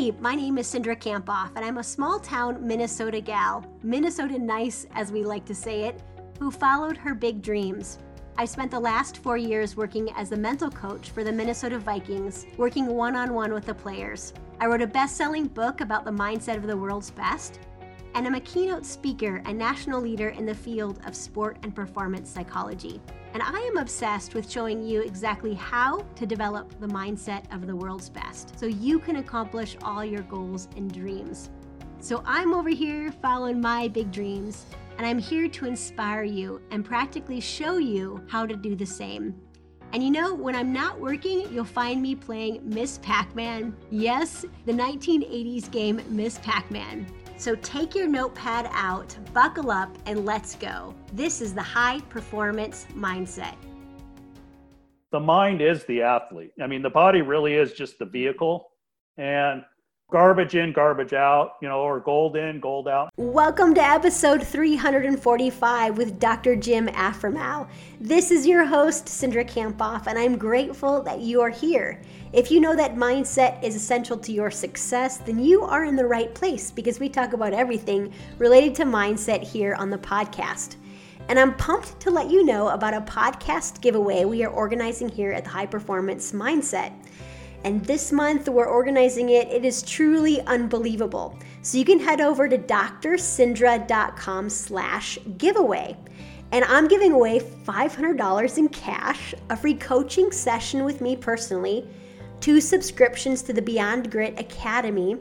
[0.00, 4.86] Hey, my name is Cindra Kamphoff, and I'm a small town Minnesota gal, Minnesota nice
[4.94, 6.02] as we like to say it,
[6.38, 7.98] who followed her big dreams.
[8.38, 12.46] I spent the last four years working as a mental coach for the Minnesota Vikings,
[12.56, 14.32] working one on one with the players.
[14.58, 17.60] I wrote a best selling book about the mindset of the world's best,
[18.14, 22.30] and I'm a keynote speaker and national leader in the field of sport and performance
[22.30, 23.00] psychology.
[23.32, 27.76] And I am obsessed with showing you exactly how to develop the mindset of the
[27.76, 31.50] world's best so you can accomplish all your goals and dreams.
[32.00, 34.66] So I'm over here following my big dreams,
[34.98, 39.34] and I'm here to inspire you and practically show you how to do the same.
[39.92, 43.76] And you know, when I'm not working, you'll find me playing Miss Pac Man.
[43.90, 47.06] Yes, the 1980s game Miss Pac Man.
[47.40, 50.94] So take your notepad out, buckle up, and let's go.
[51.14, 53.54] This is the high performance mindset.
[55.10, 56.52] The mind is the athlete.
[56.62, 58.68] I mean, the body really is just the vehicle.
[59.16, 59.64] And
[60.10, 63.12] garbage in, garbage out, you know, or gold in, gold out.
[63.16, 66.56] Welcome to episode 345 with Dr.
[66.56, 67.68] Jim Afremow.
[68.00, 72.02] This is your host, Cindra Kamphoff, and I'm grateful that you are here.
[72.32, 76.06] If you know that mindset is essential to your success, then you are in the
[76.06, 80.74] right place because we talk about everything related to mindset here on the podcast.
[81.28, 85.30] And I'm pumped to let you know about a podcast giveaway we are organizing here
[85.30, 86.92] at the High Performance Mindset.
[87.64, 89.48] And this month we're organizing it.
[89.48, 91.38] It is truly unbelievable.
[91.62, 95.96] So you can head over to drcindra.com slash giveaway.
[96.52, 101.86] And I'm giving away $500 in cash, a free coaching session with me personally,
[102.40, 105.16] two subscriptions to the Beyond Grit Academy,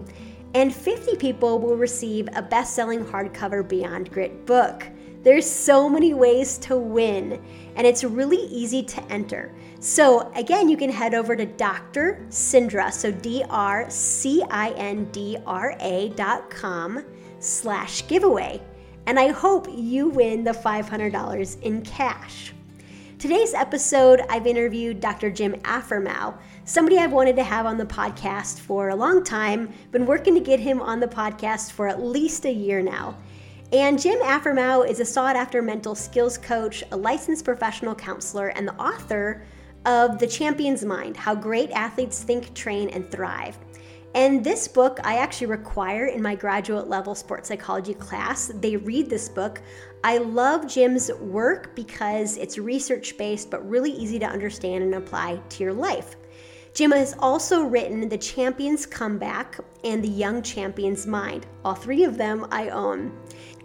[0.55, 4.87] and 50 people will receive a best selling hardcover Beyond Grit book.
[5.29, 7.39] There's so many ways to win,
[7.75, 9.53] and it's really easy to enter.
[9.79, 12.25] So, again, you can head over to Dr.
[12.29, 17.05] Cindra, so D R C I N D R A dot com
[17.37, 18.59] slash giveaway.
[19.05, 22.51] And I hope you win the $500 in cash.
[23.19, 25.29] Today's episode, I've interviewed Dr.
[25.29, 30.07] Jim Afremow, somebody I've wanted to have on the podcast for a long time, been
[30.07, 33.15] working to get him on the podcast for at least a year now.
[33.71, 38.67] And Jim Afremow is a sought after mental skills coach, a licensed professional counselor, and
[38.67, 39.45] the author
[39.85, 43.59] of The Champion's Mind How Great Athletes Think, Train, and Thrive.
[44.15, 48.51] And this book I actually require in my graduate level sports psychology class.
[48.55, 49.61] They read this book.
[50.03, 55.39] I love Jim's work because it's research based but really easy to understand and apply
[55.49, 56.15] to your life.
[56.73, 61.45] Jim has also written The Champion's Comeback and The Young Champion's Mind.
[61.63, 63.11] All three of them I own.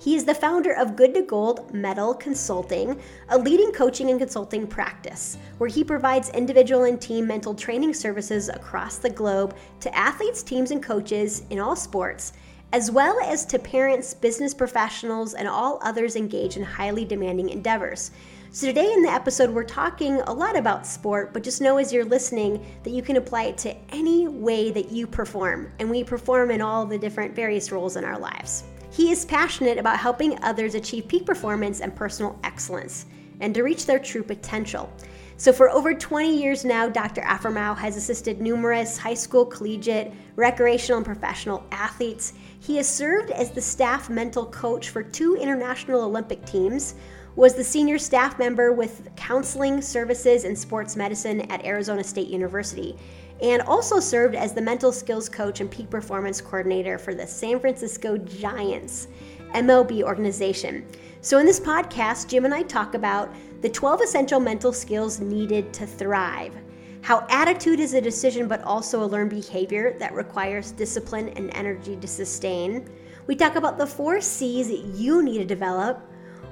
[0.05, 3.01] He is the founder of Good to Gold Medal Consulting,
[3.31, 8.51] a leading coaching and consulting practice where he provides individual and team mental training services
[8.51, 12.35] across the globe to athletes, teams, and coaches in all sports,
[12.75, 18.11] as well as to parents, business professionals, and all others engaged in highly demanding endeavors.
[18.51, 21.95] So, today in the episode, we're talking a lot about sport, but just know as
[21.95, 25.73] you're listening that you can apply it to any way that you perform.
[25.79, 28.65] And we perform in all the different various roles in our lives.
[28.95, 33.07] He is passionate about helping others achieve peak performance and personal excellence
[33.41, 34.89] and to reach their true potential.
[35.37, 37.23] So, for over 20 years now, Dr.
[37.23, 42.35] Afremow has assisted numerous high school, collegiate, recreational, and professional athletes.
[42.61, 46.95] He has served as the staff mental coach for two international Olympic teams,
[47.35, 52.97] was the senior staff member with counseling services and sports medicine at Arizona State University,
[53.45, 57.61] and also served as the mental skills coach and peak performance coordinator for the San
[57.61, 59.09] Francisco Giants
[59.55, 60.87] MLB organization.
[61.21, 65.75] So, in this podcast, Jim and I talk about the 12 essential mental skills needed
[65.75, 66.55] to thrive,
[67.03, 71.97] how attitude is a decision but also a learned behavior that requires discipline and energy
[71.97, 72.89] to sustain.
[73.27, 76.01] We talk about the four C's that you need to develop,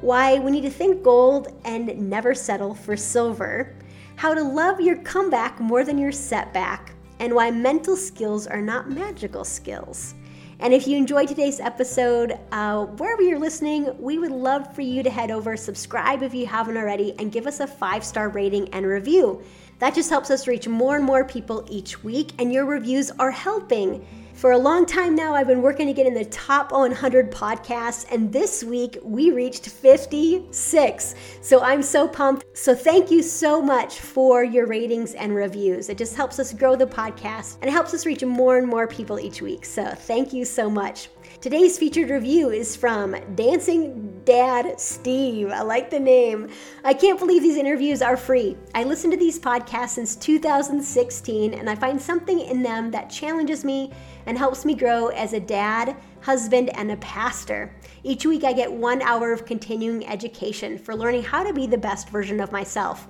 [0.03, 3.75] why we need to think gold and never settle for silver
[4.22, 8.88] how to love your comeback more than your setback, and why mental skills are not
[8.88, 10.14] magical skills.
[10.61, 15.02] And if you enjoyed today's episode, uh, wherever you're listening, we would love for you
[15.02, 18.69] to head over, subscribe if you haven't already, and give us a five star rating
[18.69, 19.43] and review.
[19.81, 23.32] That just helps us reach more and more people each week, and your reviews are
[23.32, 24.06] helping.
[24.43, 28.06] For a long time now, I've been working to get in the top 100 podcasts,
[28.11, 31.15] and this week we reached 56.
[31.41, 32.59] So I'm so pumped.
[32.59, 35.89] So thank you so much for your ratings and reviews.
[35.89, 38.89] It just helps us grow the podcast and it helps us reach more and more
[38.89, 39.65] people each week.
[39.65, 41.09] So thank you so much.
[41.41, 45.50] Today's featured review is from Dancing Dad Steve.
[45.50, 46.49] I like the name.
[46.85, 48.56] I can't believe these interviews are free.
[48.75, 53.65] I listened to these podcasts since 2016 and I find something in them that challenges
[53.65, 53.93] me
[54.27, 57.75] and helps me grow as a dad, husband, and a pastor.
[58.03, 61.79] Each week, I get one hour of continuing education for learning how to be the
[61.79, 63.09] best version of myself.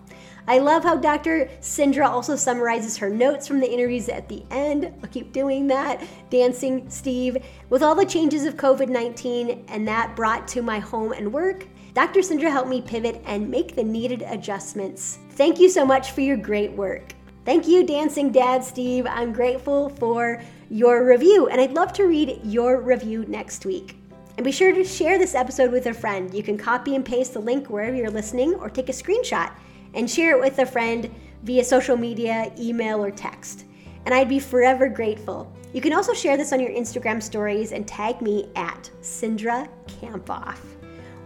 [0.48, 1.48] I love how Dr.
[1.60, 4.92] Cindra also summarizes her notes from the interviews at the end.
[5.02, 6.02] I'll keep doing that.
[6.30, 7.36] Dancing Steve.
[7.70, 11.66] With all the changes of COVID 19 and that brought to my home and work,
[11.94, 12.20] Dr.
[12.20, 15.18] Cindra helped me pivot and make the needed adjustments.
[15.32, 17.14] Thank you so much for your great work.
[17.44, 19.06] Thank you, Dancing Dad Steve.
[19.06, 20.40] I'm grateful for
[20.72, 23.98] your review, and I'd love to read your review next week.
[24.38, 26.32] And be sure to share this episode with a friend.
[26.32, 29.52] You can copy and paste the link wherever you're listening or take a screenshot
[29.92, 33.66] and share it with a friend via social media, email, or text.
[34.06, 35.54] And I'd be forever grateful.
[35.74, 40.58] You can also share this on your Instagram stories and tag me at Cindra Kamphoff.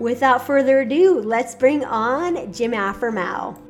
[0.00, 3.65] Without further ado, let's bring on Jim Afremow.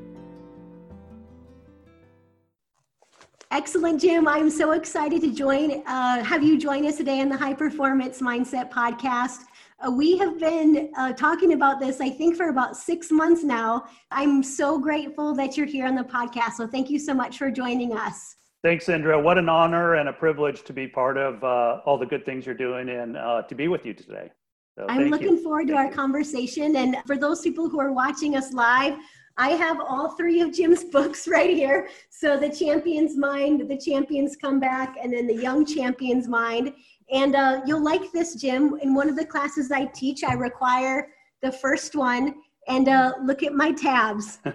[3.52, 4.26] Excellent, Jim.
[4.26, 8.20] I'm so excited to join, uh, have you join us today on the High Performance
[8.20, 9.44] Mindset podcast.
[9.78, 13.84] Uh, we have been uh, talking about this, I think, for about six months now.
[14.10, 16.54] I'm so grateful that you're here on the podcast.
[16.54, 18.34] So thank you so much for joining us.
[18.64, 19.20] Thanks, Indra.
[19.20, 22.46] What an honor and a privilege to be part of uh, all the good things
[22.46, 24.28] you're doing and uh, to be with you today.
[24.76, 25.42] So I'm looking you.
[25.42, 25.96] forward to thank our you.
[25.96, 26.74] conversation.
[26.74, 28.98] And for those people who are watching us live,
[29.38, 31.88] I have all three of Jim's books right here.
[32.10, 36.72] So the Champion's Mind, the Champion's Comeback, and then the Young Champion's Mind.
[37.12, 38.78] And uh, you'll like this, Jim.
[38.82, 41.08] In one of the classes I teach, I require
[41.42, 42.34] the first one
[42.68, 44.40] and uh, look at my tabs.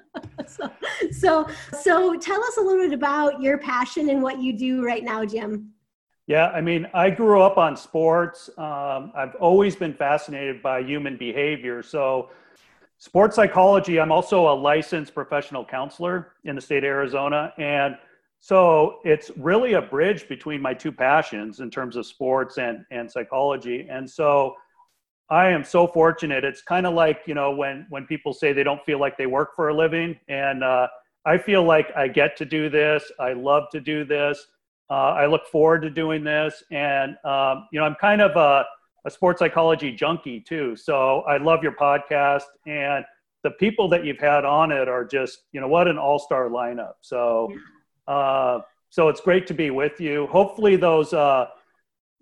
[0.46, 0.70] so,
[1.10, 1.46] so,
[1.80, 5.24] so tell us a little bit about your passion and what you do right now,
[5.24, 5.70] Jim.
[6.26, 8.48] Yeah, I mean, I grew up on sports.
[8.56, 11.82] Um, I've always been fascinated by human behavior.
[11.82, 12.30] So,
[13.02, 17.52] sports psychology, I'm also a licensed professional counselor in the state of Arizona.
[17.58, 17.96] And
[18.38, 23.10] so it's really a bridge between my two passions in terms of sports and, and
[23.10, 23.88] psychology.
[23.90, 24.54] And so
[25.30, 26.44] I am so fortunate.
[26.44, 29.26] It's kind of like, you know, when, when people say they don't feel like they
[29.26, 30.16] work for a living.
[30.28, 30.86] And uh,
[31.26, 33.02] I feel like I get to do this.
[33.18, 34.46] I love to do this.
[34.88, 36.62] Uh, I look forward to doing this.
[36.70, 38.64] And, um, you know, I'm kind of a,
[39.04, 40.76] a sports psychology junkie too.
[40.76, 43.04] So I love your podcast and
[43.42, 46.48] the people that you've had on it are just, you know, what an all star
[46.48, 46.94] lineup.
[47.00, 47.52] So,
[48.06, 48.60] uh,
[48.90, 50.26] so it's great to be with you.
[50.28, 51.46] Hopefully, those, uh,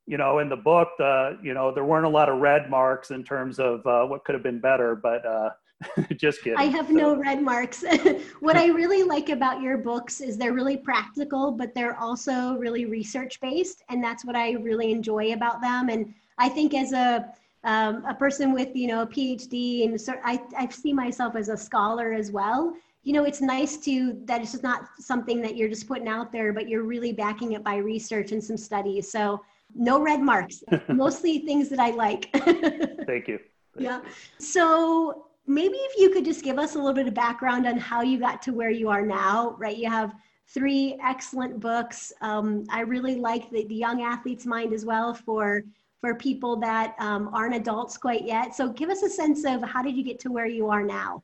[0.07, 3.11] you know, in the book, uh, you know, there weren't a lot of red marks
[3.11, 5.51] in terms of uh, what could have been better, but uh,
[6.17, 6.59] just kidding.
[6.59, 6.95] I have so.
[6.95, 7.85] no red marks.
[8.41, 12.87] what I really like about your books is they're really practical, but they're also really
[12.87, 15.89] research based, and that's what I really enjoy about them.
[15.89, 17.33] And I think as a
[17.63, 21.49] um, a person with you know a PhD and so I, I see myself as
[21.49, 25.57] a scholar as well you know, it's nice to that it's just not something that
[25.57, 29.11] you're just putting out there, but you're really backing it by research and some studies.
[29.11, 29.43] So
[29.75, 32.31] no red marks, mostly things that I like.
[32.35, 33.39] Thank you.
[33.75, 34.01] Thank yeah.
[34.01, 34.03] You.
[34.39, 38.03] So maybe if you could just give us a little bit of background on how
[38.03, 39.77] you got to where you are now, right?
[39.77, 40.15] You have
[40.49, 42.13] three excellent books.
[42.21, 45.63] Um, I really like the, the young athlete's mind as well for
[46.01, 48.55] for people that um, aren't adults quite yet.
[48.55, 51.23] So give us a sense of how did you get to where you are now?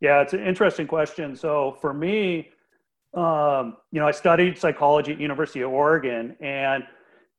[0.00, 1.34] Yeah, it's an interesting question.
[1.34, 2.50] So for me,
[3.14, 6.84] um, you know, I studied psychology at University of Oregon, and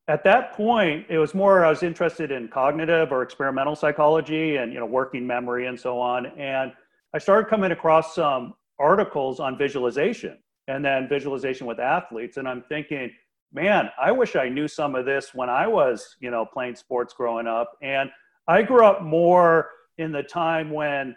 [0.08, 4.72] at that point, it was more I was interested in cognitive or experimental psychology and
[4.72, 6.26] you know working memory and so on.
[6.26, 6.72] And
[7.14, 12.62] I started coming across some articles on visualization and then visualization with athletes, and I'm
[12.68, 13.10] thinking,
[13.52, 17.14] man, I wish I knew some of this when I was you know playing sports
[17.14, 17.72] growing up.
[17.82, 18.10] And
[18.48, 21.14] I grew up more in the time when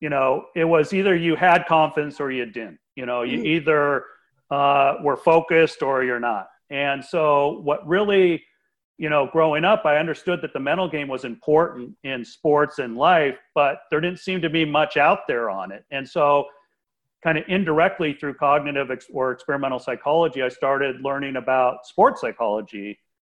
[0.00, 2.78] you know, it was either you had confidence or you didn't.
[2.96, 3.46] You know, you mm.
[3.46, 4.04] either
[4.50, 6.48] uh, were focused or you're not.
[6.70, 8.42] And so, what really,
[8.98, 12.96] you know, growing up, I understood that the mental game was important in sports and
[12.96, 15.84] life, but there didn't seem to be much out there on it.
[15.90, 16.46] And so,
[17.22, 22.98] kind of indirectly through cognitive ex- or experimental psychology, I started learning about sports psychology.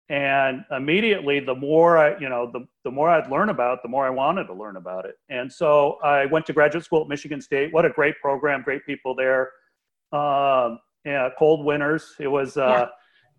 [0.08, 4.04] And immediately the more i you know the, the more i'd learn about the more
[4.04, 5.14] i wanted to learn about it.
[5.28, 7.72] And so i went to graduate school at michigan state.
[7.72, 9.50] What a great program great people there.
[10.10, 12.16] Um, yeah, cold winters.
[12.18, 12.88] It was uh.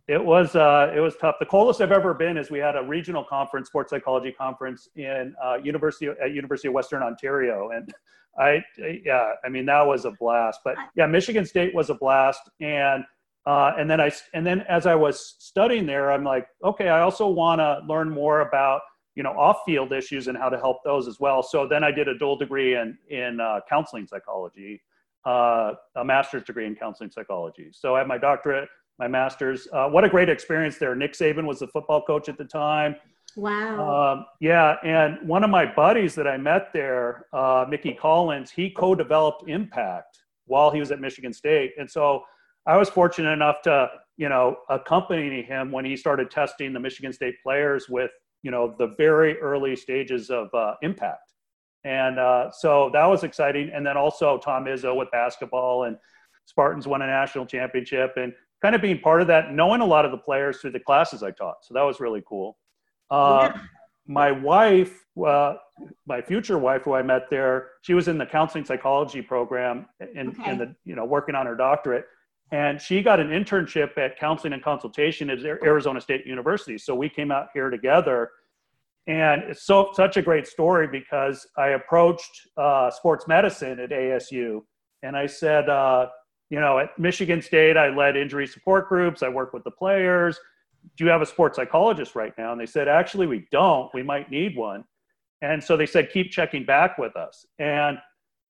[0.07, 2.83] It was uh, it was tough the coldest i've ever been is we had a
[2.83, 7.93] regional conference sports psychology conference in uh, university at university of western ontario and
[8.39, 8.63] i
[9.03, 13.03] yeah i mean that was a blast but yeah michigan state was a blast and
[13.45, 17.01] uh, and then I and then as I was studying there, I'm like, okay, I
[17.01, 18.81] also want to learn more about
[19.15, 21.41] you know off-field issues and how to help those as well.
[21.41, 24.83] So then I did a dual degree in in uh, counseling psychology,
[25.25, 27.69] uh, a master's degree in counseling psychology.
[27.71, 29.67] So I have my doctorate my master's.
[29.73, 30.95] Uh, what a great experience there.
[30.95, 32.95] Nick Saban was the football coach at the time.
[33.37, 34.13] Wow.
[34.13, 38.69] Um, yeah, and one of my buddies that I met there, uh, Micky Collins, he
[38.69, 42.23] co-developed Impact while he was at Michigan State, and so
[42.67, 47.13] I was fortunate enough to, you know, accompany him when he started testing the Michigan
[47.13, 48.11] State players with,
[48.43, 51.31] you know, the very early stages of uh, Impact,
[51.85, 53.71] and uh, so that was exciting.
[53.73, 55.95] And then also Tom Izzo with basketball and
[56.47, 60.05] Spartans won a national championship, and kind of being part of that, knowing a lot
[60.05, 62.57] of the players through the classes I taught, so that was really cool.
[63.09, 63.61] Uh, yeah.
[64.07, 65.55] My wife, uh,
[66.05, 70.29] my future wife, who I met there, she was in the counseling psychology program and
[70.29, 70.51] okay.
[70.51, 72.05] in the you know working on her doctorate,
[72.51, 76.77] and she got an internship at counseling and consultation at Arizona State University.
[76.77, 78.31] So we came out here together,
[79.07, 84.61] and it's so such a great story because I approached uh, sports medicine at ASU,
[85.03, 86.07] and I said, uh,
[86.51, 89.23] you know, at Michigan State, I led injury support groups.
[89.23, 90.39] I work with the players
[90.97, 92.51] do you have a sports psychologist right now?
[92.51, 93.93] And they said, actually, we don't.
[93.93, 94.83] We might need one.
[95.41, 97.45] And so they said, keep checking back with us.
[97.59, 97.97] And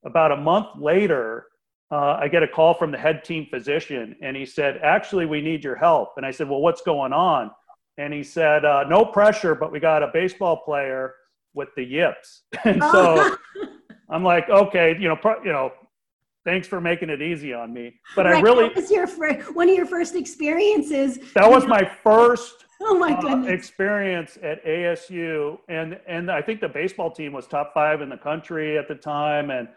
[0.06, 1.46] about a month later,
[1.92, 5.42] uh, I get a call from the head team physician, and he said, actually, we
[5.42, 6.14] need your help.
[6.18, 7.52] And I said, well, what's going on?
[7.98, 11.16] And he said, uh, no pressure, but we got a baseball player
[11.54, 12.44] with the yips.
[12.64, 13.36] and so
[14.10, 15.72] I'm like, okay, you know, pro- you know,
[16.46, 18.00] thanks for making it easy on me.
[18.16, 21.20] But right, I really that was your first, one of your first experiences.
[21.34, 26.70] That was my first oh my uh, experience at ASU, and and I think the
[26.70, 29.68] baseball team was top five in the country at the time, and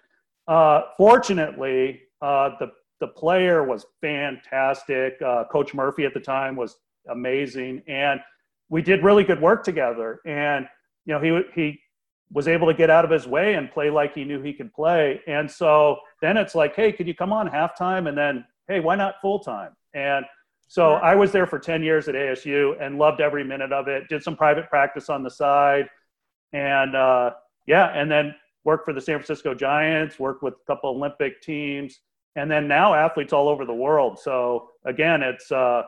[0.48, 5.20] uh, fortunately, uh, the the player was fantastic.
[5.20, 6.76] Uh, Coach Murphy at the time was
[7.10, 8.20] amazing, and
[8.68, 10.20] we did really good work together.
[10.24, 10.66] And
[11.04, 11.80] you know, he he
[12.34, 14.74] was able to get out of his way and play like he knew he could
[14.74, 15.20] play.
[15.28, 18.08] And so then it's like, hey, could you come on halftime?
[18.08, 19.70] And then, hey, why not full time?
[19.94, 20.26] And
[20.66, 24.08] so I was there for 10 years at ASU and loved every minute of it.
[24.08, 25.88] Did some private practice on the side.
[26.52, 27.34] And uh,
[27.68, 32.00] yeah, and then worked for the San Francisco Giants, worked with a couple Olympic teams,
[32.34, 34.18] and then now athletes all over the world.
[34.18, 35.84] So again, it's, uh,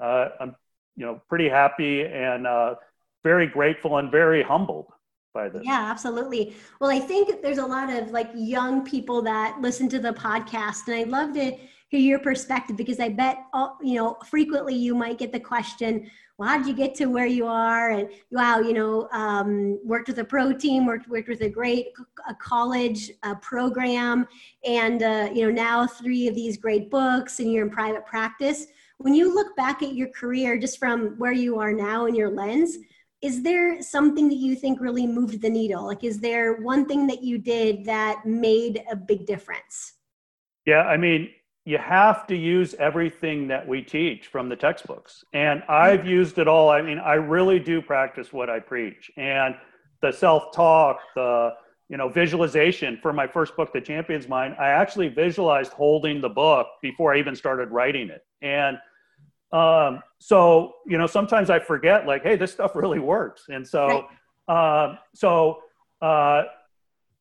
[0.00, 0.54] uh, I'm,
[0.94, 2.76] you know, pretty happy and uh,
[3.24, 4.86] very grateful and very humbled
[5.32, 5.62] by this.
[5.64, 6.54] Yeah, absolutely.
[6.80, 10.86] Well, I think there's a lot of like young people that listen to the podcast,
[10.86, 11.56] and I'd love to
[11.88, 16.10] hear your perspective because I bet all, you know frequently you might get the question,
[16.38, 20.08] "Well, how did you get to where you are?" And wow, you know, um, worked
[20.08, 21.88] with a pro team, worked worked with a great
[22.28, 24.26] a college uh, program,
[24.64, 28.66] and uh, you know now three of these great books, and you're in private practice.
[28.98, 32.30] When you look back at your career, just from where you are now in your
[32.30, 32.78] lens,
[33.22, 35.86] is there something that you think really moved the needle?
[35.86, 39.94] Like, is there one thing that you did that made a big difference?
[40.66, 41.30] Yeah, I mean,
[41.64, 45.24] you have to use everything that we teach from the textbooks.
[45.32, 46.08] And I've mm-hmm.
[46.08, 46.70] used it all.
[46.70, 49.10] I mean, I really do practice what I preach.
[49.16, 49.54] And
[50.00, 51.52] the self-talk, the
[51.88, 56.28] you know, visualization for my first book, The Champion's Mind, I actually visualized holding the
[56.28, 58.24] book before I even started writing it.
[58.40, 58.78] And
[59.52, 64.08] um, so you know, sometimes I forget, like, hey, this stuff really works, and so
[64.48, 64.54] right.
[64.56, 65.62] uh, so
[66.00, 66.44] uh,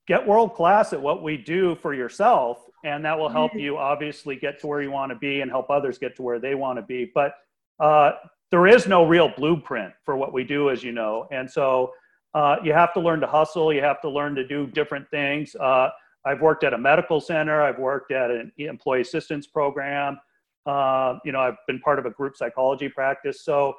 [0.08, 3.60] get world class at what we do for yourself, and that will help mm-hmm.
[3.60, 6.40] you obviously get to where you want to be and help others get to where
[6.40, 7.12] they want to be.
[7.14, 7.36] But
[7.80, 8.12] uh,
[8.50, 11.92] there is no real blueprint for what we do, as you know, and so
[12.34, 13.74] uh, you have to learn to hustle.
[13.74, 15.56] You have to learn to do different things.
[15.56, 15.90] Uh,
[16.24, 17.62] I've worked at a medical center.
[17.62, 20.18] I've worked at an employee assistance program.
[20.66, 23.44] Uh, you know, I've been part of a group psychology practice.
[23.44, 23.76] So,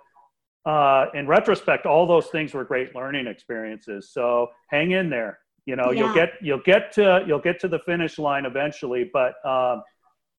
[0.67, 4.11] uh, in retrospect, all those things were great learning experiences.
[4.12, 5.39] So, hang in there.
[5.67, 6.01] You know, yeah.
[6.01, 9.09] you'll get you'll get to you'll get to the finish line eventually.
[9.12, 9.83] But um,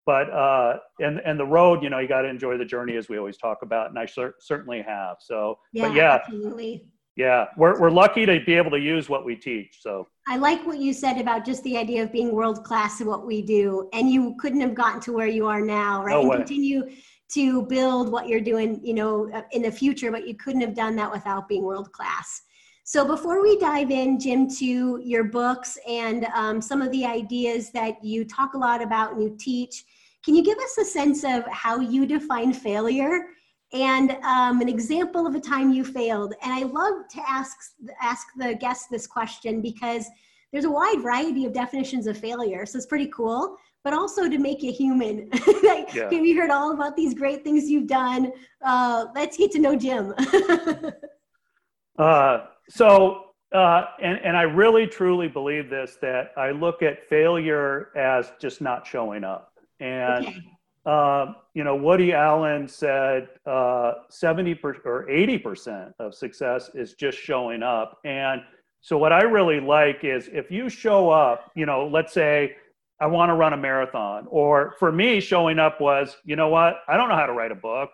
[0.06, 3.08] but uh, and and the road, you know, you got to enjoy the journey, as
[3.08, 5.18] we always talk about, and I cer- certainly have.
[5.22, 9.26] So, yeah, but yeah, absolutely yeah we're, we're lucky to be able to use what
[9.26, 10.08] we teach so.
[10.28, 13.26] I like what you said about just the idea of being world class at what
[13.26, 16.12] we do and you couldn't have gotten to where you are now right?
[16.12, 16.90] No and continue
[17.34, 20.96] to build what you're doing you know in the future but you couldn't have done
[20.96, 22.42] that without being world class
[22.86, 27.72] so before we dive in jim to your books and um, some of the ideas
[27.72, 29.86] that you talk a lot about and you teach
[30.24, 33.28] can you give us a sense of how you define failure
[33.74, 36.36] and um, an example of a time you failed.
[36.44, 37.58] And I love to ask
[38.00, 40.08] ask the guests this question because
[40.52, 43.58] there's a wide variety of definitions of failure, so it's pretty cool.
[43.84, 45.30] But also to make you human.
[45.64, 46.04] like, yeah.
[46.04, 48.32] Have you heard all about these great things you've done?
[48.62, 50.14] Uh, let's get to know Jim.
[52.00, 57.90] uh, so, uh, and, and I really truly believe this that I look at failure
[57.98, 59.52] as just not showing up.
[59.82, 60.53] And okay
[60.86, 67.18] uh, you know, Woody Allen said uh, 70 per, or 80% of success is just
[67.18, 68.00] showing up.
[68.04, 68.42] And
[68.82, 72.56] so, what I really like is if you show up, you know, let's say
[73.00, 76.82] I want to run a marathon, or for me, showing up was, you know what,
[76.90, 77.92] I don't know how to write a book.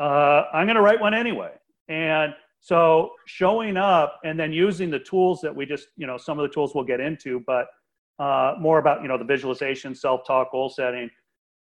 [0.00, 1.52] Uh, I'm going to write one anyway.
[1.88, 6.40] And so, showing up and then using the tools that we just, you know, some
[6.40, 7.68] of the tools we'll get into, but
[8.18, 11.08] uh, more about, you know, the visualization, self talk, goal setting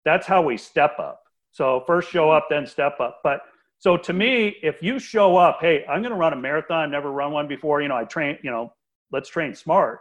[0.05, 1.21] that's how we step up.
[1.51, 3.19] So first show up, then step up.
[3.23, 3.41] But
[3.79, 7.11] so to me, if you show up, hey, I'm going to run a marathon, never
[7.11, 8.73] run one before, you know, I train, you know,
[9.11, 9.99] let's train smart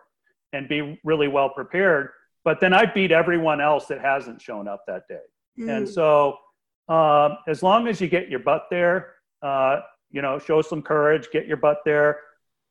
[0.52, 2.10] and be really well prepared.
[2.44, 5.20] But then I beat everyone else that hasn't shown up that day.
[5.58, 5.76] Mm.
[5.76, 6.36] And so
[6.88, 9.80] um, as long as you get your butt there, uh,
[10.10, 12.20] you know, show some courage, get your butt there.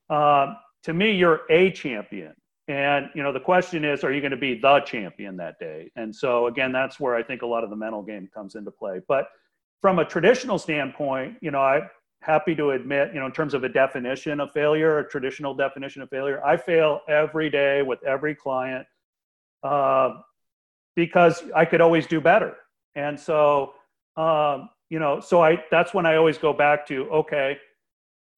[0.10, 2.34] Um, to me, you're a champion.
[2.68, 5.92] And you know, the question is, are you going to be the champion that day?
[5.96, 8.72] And so again, that's where I think a lot of the mental game comes into
[8.72, 9.02] play.
[9.08, 9.28] But
[9.82, 11.90] from a traditional standpoint, you know, I'm
[12.22, 16.02] happy to admit, you know, in terms of a definition of failure, a traditional definition
[16.02, 18.88] of failure, I fail every day with every client
[19.62, 20.22] uh,
[20.96, 22.56] because I could always do better.
[22.96, 23.74] And so,
[24.16, 27.58] um, you know, so I that's when I always go back to, okay,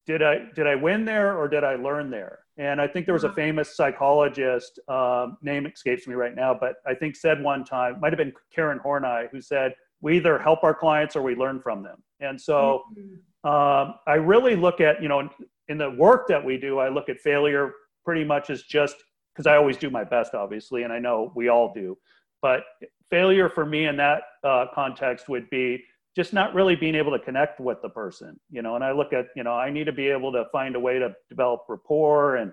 [0.06, 2.40] did I did I win there or did I learn there?
[2.58, 6.76] And I think there was a famous psychologist, um, name escapes me right now, but
[6.86, 10.64] I think said one time, might have been Karen Horney, who said, we either help
[10.64, 12.02] our clients or we learn from them.
[12.20, 13.48] And so mm-hmm.
[13.48, 15.28] um, I really look at, you know,
[15.68, 17.72] in the work that we do, I look at failure
[18.04, 18.96] pretty much as just
[19.34, 21.98] because I always do my best, obviously, and I know we all do.
[22.40, 22.64] But
[23.10, 25.82] failure for me in that uh, context would be
[26.16, 29.12] just not really being able to connect with the person you know and i look
[29.12, 32.36] at you know i need to be able to find a way to develop rapport
[32.36, 32.52] and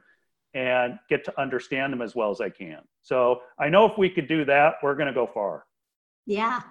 [0.53, 2.79] and get to understand them as well as i can.
[3.01, 5.65] So i know if we could do that we're going to go far.
[6.25, 6.61] Yeah.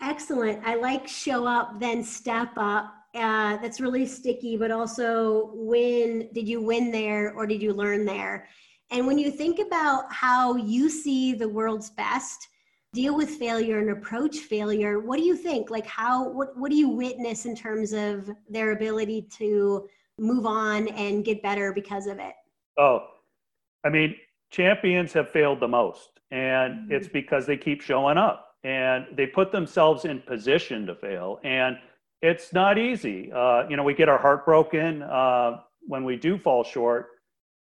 [0.00, 0.62] Excellent.
[0.64, 2.92] I like show up then step up.
[3.14, 8.04] Uh, that's really sticky but also when did you win there or did you learn
[8.04, 8.46] there?
[8.90, 12.46] And when you think about how you see the world's best
[12.92, 15.00] deal with failure and approach failure.
[15.00, 15.70] What do you think?
[15.70, 20.88] Like how what, what do you witness in terms of their ability to move on
[20.88, 22.34] and get better because of it?
[22.78, 23.06] Oh
[23.86, 24.16] i mean
[24.50, 26.92] champions have failed the most and mm-hmm.
[26.92, 31.76] it's because they keep showing up and they put themselves in position to fail and
[32.22, 33.30] it's not easy.
[33.30, 37.08] Uh, you know we get our heart broken uh, when we do fall short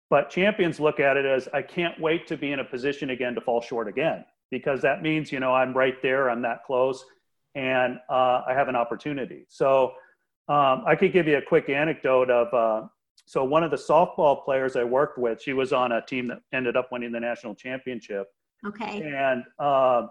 [0.08, 3.34] but champions look at it as i can't wait to be in a position again
[3.34, 7.04] to fall short again because that means you know I'm right there, I'm that close,
[7.54, 9.46] and uh, I have an opportunity.
[9.48, 9.92] So
[10.48, 12.54] um, I could give you a quick anecdote of.
[12.54, 12.88] Uh,
[13.24, 16.38] so one of the softball players I worked with, she was on a team that
[16.52, 18.28] ended up winning the national championship.
[18.64, 19.02] Okay.
[19.02, 20.06] And uh,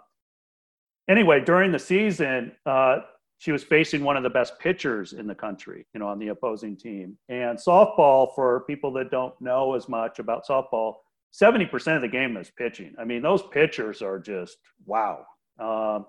[1.07, 2.99] anyway, during the season, uh,
[3.37, 6.29] she was facing one of the best pitchers in the country, you know, on the
[6.29, 7.17] opposing team.
[7.29, 10.95] And softball, for people that don't know as much about softball,
[11.41, 12.93] 70% of the game is pitching.
[12.99, 15.25] I mean, those pitchers are just wow.
[15.59, 16.05] Um,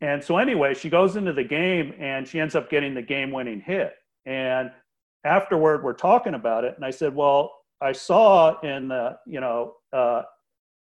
[0.00, 3.30] and so, anyway, she goes into the game and she ends up getting the game
[3.30, 3.92] winning hit.
[4.26, 4.70] And
[5.24, 6.74] afterward, we're talking about it.
[6.76, 10.22] And I said, Well, I saw in the, you know, uh,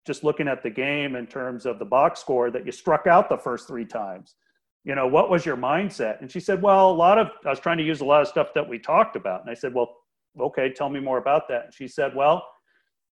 [0.08, 3.30] just looking at the game in terms of the box score that you struck out
[3.30, 4.36] the first three times.
[4.84, 6.21] You know, what was your mindset?
[6.21, 8.28] And she said, Well, a lot of, I was trying to use a lot of
[8.28, 9.41] stuff that we talked about.
[9.41, 9.93] And I said, Well,
[10.39, 11.65] okay, tell me more about that.
[11.65, 12.43] And she said, Well,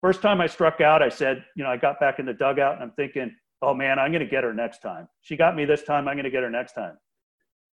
[0.01, 2.75] First time I struck out, I said, you know, I got back in the dugout
[2.75, 5.09] and I'm thinking, oh man, I'm going to get her next time.
[5.23, 6.07] She got me this time.
[6.07, 6.97] I'm going to get her next time.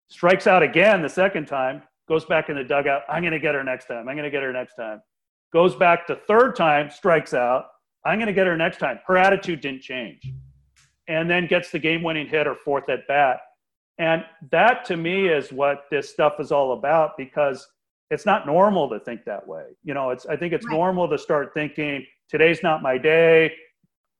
[0.08, 3.02] Strikes out again the second time, goes back in the dugout.
[3.08, 4.08] I'm going to get her next time.
[4.08, 5.00] I'm going to get her next time.
[5.52, 7.66] Goes back to third time, strikes out.
[8.04, 9.00] I'm going to get her next time.
[9.06, 10.32] Her attitude didn't change.
[11.08, 13.40] And then gets the game winning hit or fourth at bat.
[13.98, 17.66] And that to me is what this stuff is all about because
[18.10, 19.64] it's not normal to think that way.
[19.84, 20.76] You know, it's I think it's right.
[20.76, 23.52] normal to start thinking today's not my day.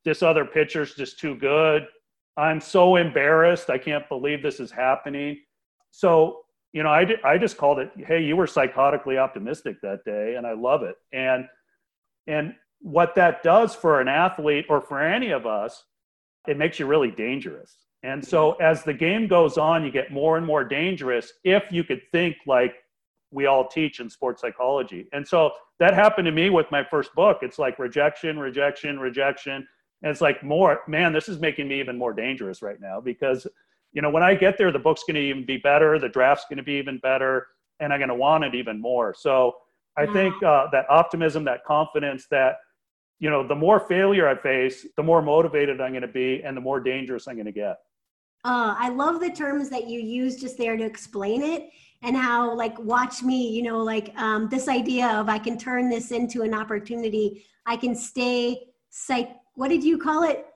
[0.05, 1.87] This other pitcher's just too good.
[2.37, 3.69] I'm so embarrassed.
[3.69, 5.39] I can't believe this is happening.
[5.91, 6.41] So,
[6.73, 10.47] you know, I, I just called it, hey, you were psychotically optimistic that day, and
[10.47, 10.95] I love it.
[11.13, 11.47] And
[12.27, 15.85] and what that does for an athlete or for any of us,
[16.49, 17.75] it makes you really dangerous.
[18.03, 21.85] And so as the game goes on, you get more and more dangerous if you
[21.85, 22.75] could think like
[23.31, 25.07] we all teach in sports psychology.
[25.13, 27.39] And so that happened to me with my first book.
[27.43, 29.67] It's like rejection, rejection, rejection.
[30.03, 33.47] And it's like more, man, this is making me even more dangerous right now because,
[33.93, 36.47] you know, when I get there, the book's going to even be better, the draft's
[36.49, 37.49] going to be even better,
[37.81, 39.15] and I'm going to want it even more.
[39.17, 39.57] So
[39.97, 40.13] I yeah.
[40.13, 42.57] think uh, that optimism, that confidence, that,
[43.19, 46.57] you know, the more failure I face, the more motivated I'm going to be and
[46.57, 47.77] the more dangerous I'm going to get.
[48.45, 51.71] Uh, I love the terms that you use just there to explain it
[52.03, 55.89] and how like watch me you know like um, this idea of i can turn
[55.89, 57.45] this into an opportunity.
[57.67, 60.47] I can stay psych what did you call it?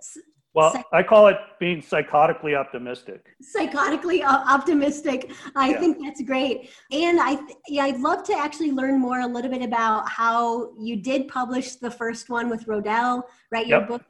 [0.55, 3.27] Well Psych- i call it being psychotically optimistic.
[3.55, 5.33] psychotically optimistic.
[5.55, 5.81] I yeah.
[5.81, 6.71] think that's great.
[6.91, 10.73] And i th- yeah i'd love to actually learn more a little bit about how
[10.79, 13.67] you did publish the first one with Rodale right?
[13.67, 13.89] Your yep.
[13.89, 14.03] book.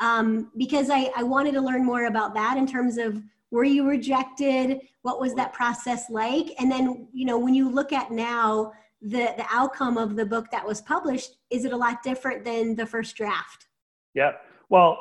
[0.00, 3.22] Um, because I, I wanted to learn more about that in terms of
[3.54, 4.80] were you rejected?
[5.02, 6.52] What was that process like?
[6.58, 10.50] And then you know when you look at now the the outcome of the book
[10.50, 13.68] that was published is it a lot different than the first draft?
[14.12, 14.32] Yeah.
[14.68, 14.98] Well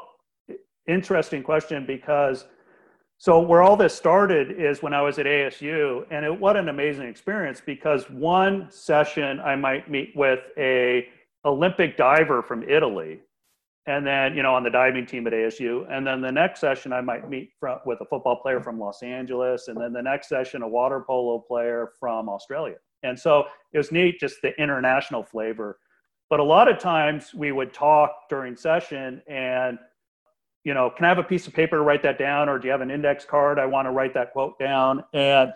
[0.87, 2.45] interesting question because
[3.17, 6.67] so where all this started is when i was at asu and it what an
[6.67, 11.07] amazing experience because one session i might meet with a
[11.45, 13.21] olympic diver from italy
[13.85, 16.93] and then you know on the diving team at ASU, and then the next session
[16.93, 20.29] I might meet from, with a football player from Los Angeles, and then the next
[20.29, 22.75] session a water polo player from Australia.
[23.03, 25.79] And so it was neat, just the international flavor.
[26.29, 29.77] But a lot of times we would talk during session, and
[30.63, 32.67] you know, can I have a piece of paper to write that down, or do
[32.67, 33.59] you have an index card?
[33.59, 35.03] I want to write that quote down.
[35.13, 35.51] And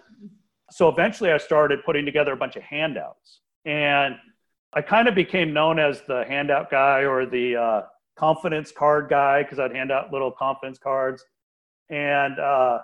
[0.69, 4.15] so eventually I started putting together a bunch of handouts, and
[4.73, 7.81] I kind of became known as the handout guy or the uh,
[8.17, 11.23] confidence card guy because I'd hand out little confidence cards.
[11.89, 12.79] And uh,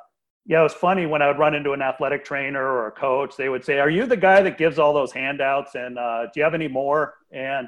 [0.45, 3.35] yeah, it was funny when I would run into an athletic trainer or a coach,
[3.37, 5.75] they would say, Are you the guy that gives all those handouts?
[5.75, 7.15] And uh, do you have any more?
[7.31, 7.67] And,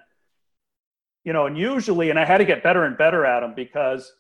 [1.24, 4.12] you know, and usually, and I had to get better and better at them because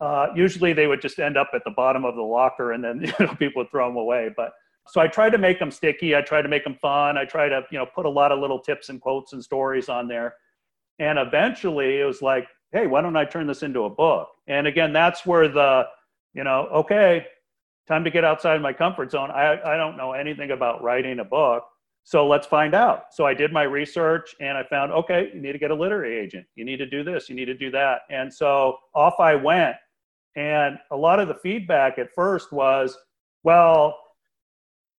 [0.00, 3.00] uh, usually they would just end up at the bottom of the locker and then,
[3.20, 4.30] you know, people would throw them away.
[4.36, 4.52] But
[4.88, 6.14] so I tried to make them sticky.
[6.14, 7.18] I tried to make them fun.
[7.18, 9.88] I tried to, you know, put a lot of little tips and quotes and stories
[9.88, 10.34] on there.
[11.00, 14.28] And eventually it was like, hey, why don't I turn this into a book?
[14.46, 15.84] And again, that's where the,
[16.34, 17.26] you know, okay,
[17.86, 19.30] time to get outside my comfort zone.
[19.30, 21.64] I, I don't know anything about writing a book.
[22.04, 23.06] So let's find out.
[23.12, 26.16] So I did my research and I found, okay, you need to get a literary
[26.18, 26.46] agent.
[26.54, 28.02] You need to do this, you need to do that.
[28.10, 29.76] And so off I went.
[30.36, 32.96] And a lot of the feedback at first was,
[33.42, 33.98] well,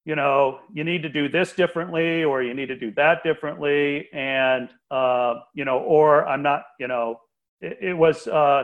[0.03, 4.07] you know, you need to do this differently or you need to do that differently.
[4.13, 7.19] And, uh, you know, or I'm not, you know,
[7.61, 8.63] it, it was uh,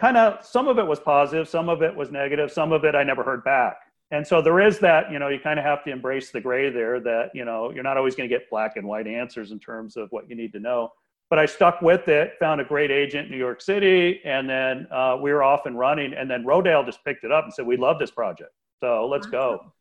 [0.00, 2.94] kind of some of it was positive, some of it was negative, some of it
[2.94, 3.76] I never heard back.
[4.10, 6.68] And so there is that, you know, you kind of have to embrace the gray
[6.68, 9.58] there that, you know, you're not always going to get black and white answers in
[9.58, 10.92] terms of what you need to know.
[11.30, 14.86] But I stuck with it, found a great agent in New York City, and then
[14.92, 16.12] uh, we were off and running.
[16.12, 18.50] And then Rodale just picked it up and said, We love this project.
[18.80, 19.72] So let's go.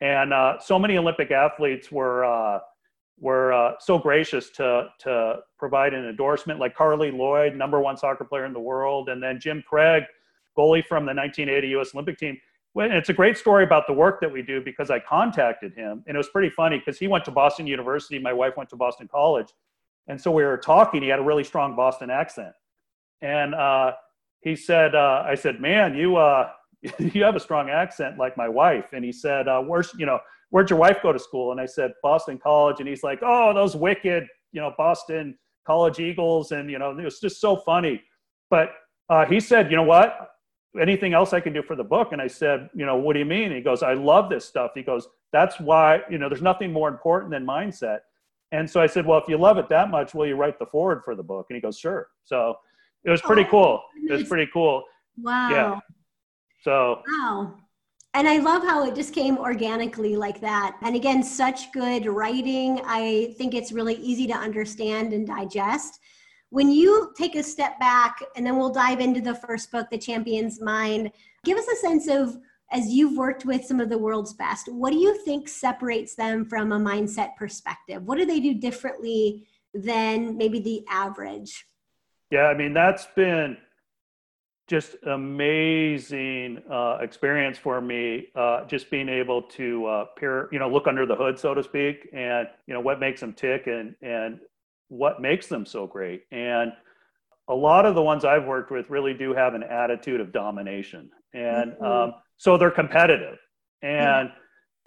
[0.00, 2.58] And uh, so many Olympic athletes were, uh,
[3.18, 8.24] were uh, so gracious to to provide an endorsement, like Carli Lloyd, number one soccer
[8.24, 10.04] player in the world, and then Jim Craig,
[10.56, 11.94] goalie from the 1980 U.S.
[11.94, 12.38] Olympic team.
[12.74, 16.04] Well, it's a great story about the work that we do because I contacted him,
[16.06, 18.76] and it was pretty funny because he went to Boston University, my wife went to
[18.76, 19.48] Boston College,
[20.08, 21.02] and so we were talking.
[21.02, 22.52] He had a really strong Boston accent,
[23.22, 23.92] and uh,
[24.40, 26.50] he said, uh, "I said, man, you." Uh,
[26.98, 28.86] you have a strong accent like my wife.
[28.92, 30.18] And he said, uh, where's, you know,
[30.56, 31.52] where'd your wife go to school?
[31.52, 32.76] And I said, Boston College.
[32.80, 36.50] And he's like, oh, those wicked, you know, Boston College Eagles.
[36.50, 38.02] And, you know, it was just so funny.
[38.48, 38.70] But
[39.10, 40.30] uh, he said, you know what?
[40.80, 42.12] Anything else I can do for the book?
[42.12, 43.52] And I said, you know, what do you mean?
[43.52, 44.70] he goes, I love this stuff.
[44.74, 47.98] He goes, that's why, you know, there's nothing more important than mindset.
[48.50, 50.64] And so I said, well, if you love it that much, will you write the
[50.64, 51.48] foreword for the book?
[51.50, 52.08] And he goes, sure.
[52.24, 52.54] So
[53.04, 53.82] it was pretty oh, cool.
[54.08, 54.84] It was pretty cool.
[55.18, 55.50] Wow.
[55.50, 55.80] Yeah.
[56.62, 57.56] So wow.
[58.16, 60.78] And I love how it just came organically like that.
[60.80, 62.80] And again, such good writing.
[62.86, 66.00] I think it's really easy to understand and digest.
[66.48, 69.98] When you take a step back, and then we'll dive into the first book, The
[69.98, 71.12] Champion's Mind,
[71.44, 72.38] give us a sense of,
[72.72, 76.46] as you've worked with some of the world's best, what do you think separates them
[76.46, 78.02] from a mindset perspective?
[78.04, 81.66] What do they do differently than maybe the average?
[82.30, 83.58] Yeah, I mean, that's been
[84.66, 88.26] just amazing uh, experience for me.
[88.34, 91.62] Uh, just being able to uh, peer, you know, look under the hood, so to
[91.62, 94.40] speak, and you know what makes them tick and and
[94.88, 96.22] what makes them so great.
[96.32, 96.72] And
[97.48, 101.10] a lot of the ones I've worked with really do have an attitude of domination,
[101.32, 101.84] and mm-hmm.
[101.84, 103.38] um, so they're competitive.
[103.82, 104.30] And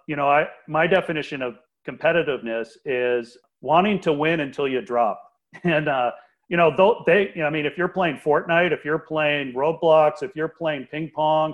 [0.07, 1.55] you know, I my definition of
[1.87, 5.21] competitiveness is wanting to win until you drop.
[5.63, 6.11] And uh,
[6.49, 10.23] you know, they, you know, I mean, if you're playing Fortnite, if you're playing Roblox,
[10.23, 11.53] if you're playing ping pong,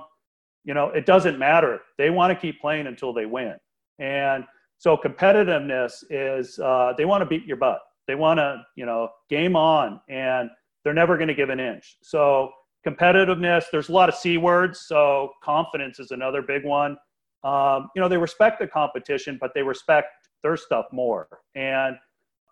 [0.64, 1.82] you know, it doesn't matter.
[1.98, 3.56] They want to keep playing until they win.
[4.00, 4.46] And
[4.78, 7.82] so competitiveness is uh, they want to beat your butt.
[8.08, 10.50] They want to, you know, game on, and
[10.84, 11.98] they're never going to give an inch.
[12.02, 12.52] So
[12.86, 13.66] competitiveness.
[13.72, 16.98] There's a lot of c words, so confidence is another big one.
[17.44, 20.10] Um, you know, they respect the competition, but they respect
[20.44, 21.98] their stuff more, and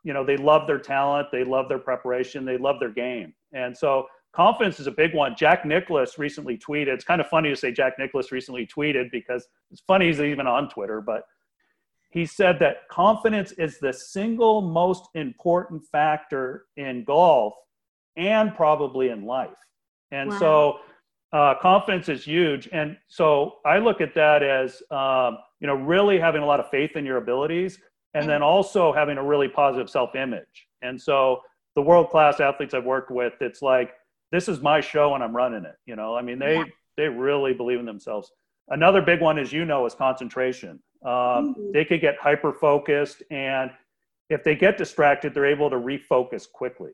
[0.03, 3.77] you know, they love their talent, they love their preparation, they love their game, and
[3.77, 5.35] so confidence is a big one.
[5.37, 6.87] Jack Nicklaus recently tweeted.
[6.87, 10.47] It's kind of funny to say Jack Nicklaus recently tweeted because it's funny he's even
[10.47, 11.23] on Twitter, but
[12.09, 17.53] he said that confidence is the single most important factor in golf
[18.15, 19.57] and probably in life.
[20.11, 20.39] And wow.
[20.39, 20.79] so
[21.31, 22.69] uh, confidence is huge.
[22.71, 26.69] And so I look at that as, um, you know, really having a lot of
[26.69, 27.79] faith in your abilities
[28.13, 30.67] and then also having a really positive self image.
[30.81, 31.41] And so
[31.75, 33.93] the world class athletes I've worked with, it's like,
[34.31, 35.75] this is my show and I'm running it.
[35.85, 36.63] You know, I mean, they, yeah.
[36.97, 38.31] they really believe in themselves.
[38.69, 40.79] Another big one, as you know, is concentration.
[41.03, 41.71] Um, mm-hmm.
[41.73, 43.71] They could get hyper focused, and
[44.29, 46.91] if they get distracted, they're able to refocus quickly.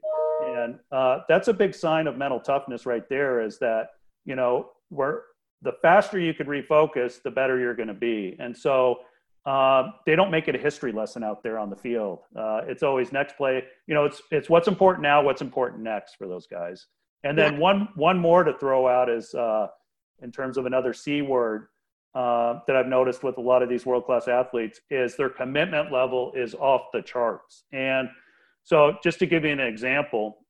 [0.47, 3.39] And uh, that's a big sign of mental toughness right there.
[3.41, 3.89] Is that
[4.25, 5.23] you know where
[5.61, 8.35] the faster you can refocus, the better you're going to be.
[8.39, 9.01] And so
[9.49, 12.19] uh, they don't make it a history lesson out there on the field.
[12.35, 13.63] Uh, it's always next play.
[13.87, 16.85] You know, it's it's what's important now, what's important next for those guys.
[17.23, 17.59] And then yeah.
[17.59, 19.67] one one more to throw out is uh,
[20.21, 21.65] in terms of another C word
[22.13, 25.91] uh, that I've noticed with a lot of these world class athletes is their commitment
[25.91, 27.63] level is off the charts.
[27.73, 28.07] And
[28.63, 30.45] so, just to give you an example,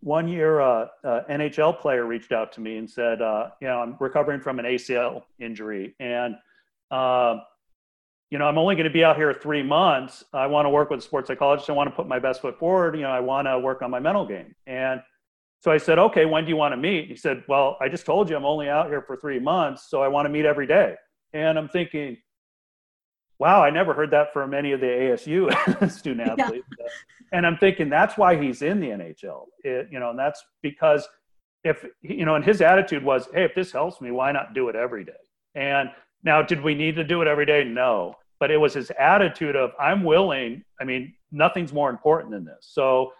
[0.00, 3.78] one year, uh, uh, NHL player reached out to me and said, uh, "You know,
[3.78, 6.34] I'm recovering from an ACL injury, and
[6.90, 7.36] uh,
[8.30, 10.24] you know, I'm only going to be out here three months.
[10.32, 11.70] I want to work with a sports psychologist.
[11.70, 12.94] I want to put my best foot forward.
[12.94, 15.00] You know, I want to work on my mental game." And
[15.60, 17.08] so I said, okay, when do you want to meet?
[17.08, 20.02] He said, well, I just told you I'm only out here for three months, so
[20.02, 20.94] I want to meet every day.
[21.32, 22.16] And I'm thinking,
[23.38, 26.66] wow, I never heard that from any of the ASU student athletes.
[26.78, 26.86] Yeah.
[27.32, 29.46] And I'm thinking that's why he's in the NHL.
[29.64, 31.06] It, you know, and that's because
[31.64, 34.68] if you know, and his attitude was, hey, if this helps me, why not do
[34.68, 35.12] it every day?
[35.54, 35.90] And
[36.22, 37.64] now, did we need to do it every day?
[37.64, 40.64] No, but it was his attitude of I'm willing.
[40.80, 42.58] I mean, nothing's more important than this.
[42.60, 43.12] So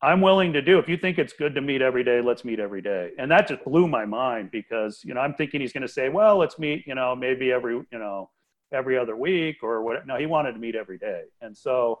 [0.00, 0.78] I'm willing to do.
[0.78, 3.10] If you think it's good to meet every day, let's meet every day.
[3.18, 6.08] And that just blew my mind because, you know, I'm thinking he's going to say,
[6.08, 8.30] well, let's meet, you know, maybe every, you know,
[8.72, 10.04] every other week or what.
[10.06, 11.24] No, he wanted to meet every day.
[11.40, 12.00] And so,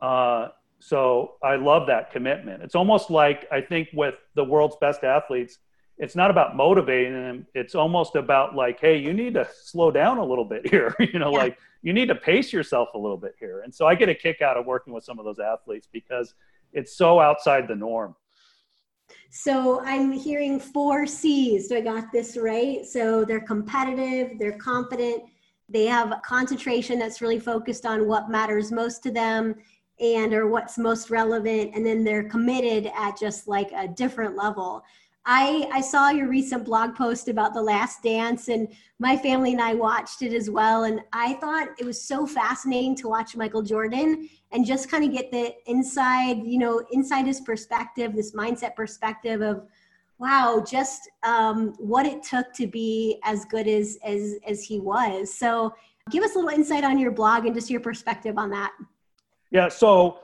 [0.00, 0.48] uh,
[0.80, 2.62] so I love that commitment.
[2.62, 5.58] It's almost like I think with the world's best athletes,
[5.98, 7.46] it's not about motivating them.
[7.54, 10.94] It's almost about like, hey, you need to slow down a little bit here.
[10.98, 11.38] you know, yeah.
[11.38, 13.60] like you need to pace yourself a little bit here.
[13.60, 16.34] And so I get a kick out of working with some of those athletes because
[16.72, 18.16] it's so outside the norm.
[19.30, 21.68] So I'm hearing four C's.
[21.68, 22.84] Do I got this right?
[22.86, 25.24] So they're competitive, they're confident,
[25.68, 29.54] they have a concentration that's really focused on what matters most to them
[30.00, 34.82] and or what's most relevant and then they're committed at just like a different level
[35.26, 39.60] I, I saw your recent blog post about the last dance and my family and
[39.60, 40.84] I watched it as well.
[40.84, 45.12] And I thought it was so fascinating to watch Michael Jordan and just kind of
[45.12, 49.66] get the inside, you know, inside his perspective, this mindset perspective of,
[50.18, 55.32] wow, just um, what it took to be as good as, as, as he was.
[55.32, 55.74] So
[56.10, 58.72] give us a little insight on your blog and just your perspective on that.
[59.50, 59.68] Yeah.
[59.68, 60.18] So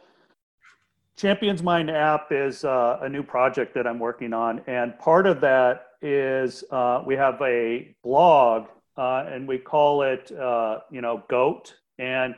[1.20, 5.42] Champions Mind app is uh, a new project that I'm working on, and part of
[5.42, 11.22] that is uh, we have a blog, uh, and we call it, uh, you know,
[11.28, 12.35] Goat, and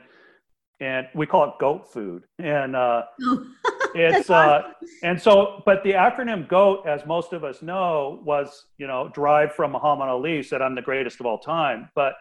[0.81, 3.03] and we call it Goat Food, and uh,
[3.95, 4.63] it's uh,
[5.01, 9.53] and so, but the acronym Goat, as most of us know, was you know derived
[9.53, 12.15] from Muhammad Ali, said I'm the greatest of all time, but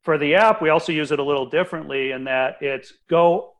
[0.00, 3.52] for the app, we also use it a little differently in that it's Go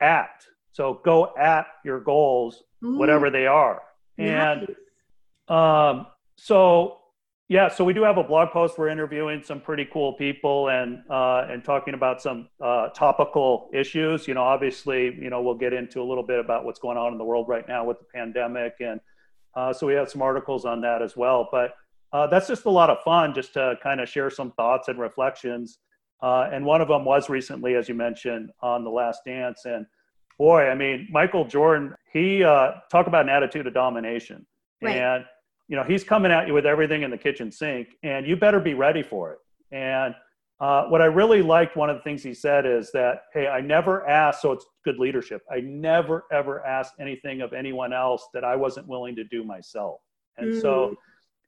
[0.00, 2.98] at so go at your goals, Ooh.
[2.98, 3.80] whatever they are.
[4.18, 4.66] Nice.
[5.48, 6.06] And um,
[6.36, 6.98] so,
[7.48, 8.76] yeah, so we do have a blog post.
[8.76, 14.26] We're interviewing some pretty cool people and uh, and talking about some uh, topical issues.
[14.26, 17.12] You know, obviously, you know, we'll get into a little bit about what's going on
[17.12, 18.98] in the world right now with the pandemic, and
[19.54, 21.48] uh, so we have some articles on that as well.
[21.52, 21.76] But
[22.12, 24.98] uh, that's just a lot of fun, just to kind of share some thoughts and
[24.98, 25.78] reflections.
[26.20, 29.86] Uh, and one of them was recently, as you mentioned, on the Last Dance, and
[30.38, 34.46] boy, I mean, Michael Jordan, he uh, talk about an attitude of domination,
[34.82, 34.96] right.
[34.96, 35.24] and
[35.68, 38.60] you know he's coming at you with everything in the kitchen sink, and you better
[38.60, 39.38] be ready for it.
[39.72, 40.14] And
[40.60, 43.60] uh, what I really liked, one of the things he said is that, hey, I
[43.60, 45.42] never asked, so it's good leadership.
[45.50, 50.00] I never ever asked anything of anyone else that I wasn't willing to do myself.
[50.38, 50.60] And mm.
[50.60, 50.96] so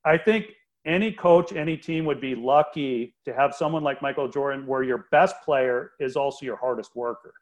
[0.04, 0.46] I think
[0.84, 5.06] any coach, any team would be lucky to have someone like Michael Jordan where your
[5.10, 7.32] best player is also your hardest worker.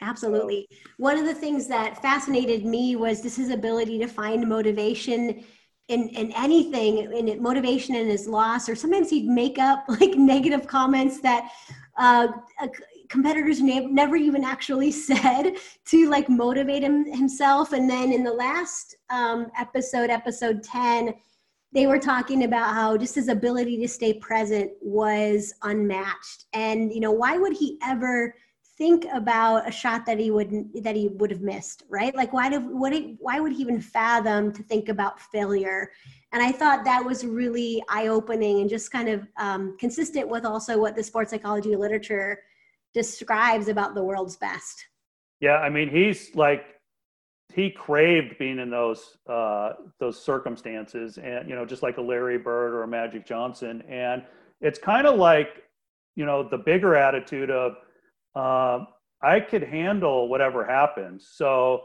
[0.00, 0.68] Absolutely.
[0.98, 5.42] One of the things that fascinated me was this his ability to find motivation
[5.88, 10.66] in, in anything in motivation in his loss or sometimes he'd make up like negative
[10.66, 11.50] comments that
[11.96, 12.26] uh,
[13.08, 15.52] competitors ne- never even actually said
[15.84, 21.14] to like motivate him himself and then in the last um, episode episode 10
[21.72, 27.00] they were talking about how just his ability to stay present was unmatched and you
[27.00, 28.34] know why would he ever
[28.76, 32.14] think about a shot that he would that he would have missed right?
[32.14, 35.90] Like why do what why would he even fathom to think about failure?
[36.32, 40.78] And i thought that was really eye-opening and just kind of um, consistent with also
[40.78, 42.40] what the sports psychology literature
[42.92, 44.84] describes about the world's best.
[45.40, 46.76] Yeah i mean he's like
[47.54, 52.36] he craved being in those uh, those circumstances and you know just like a larry
[52.36, 53.82] bird or a magic johnson.
[53.88, 54.22] And
[54.60, 55.64] it's kind of like
[56.16, 57.76] you know the bigger attitude of
[58.36, 58.84] uh,
[59.22, 61.28] I could handle whatever happens.
[61.32, 61.82] So,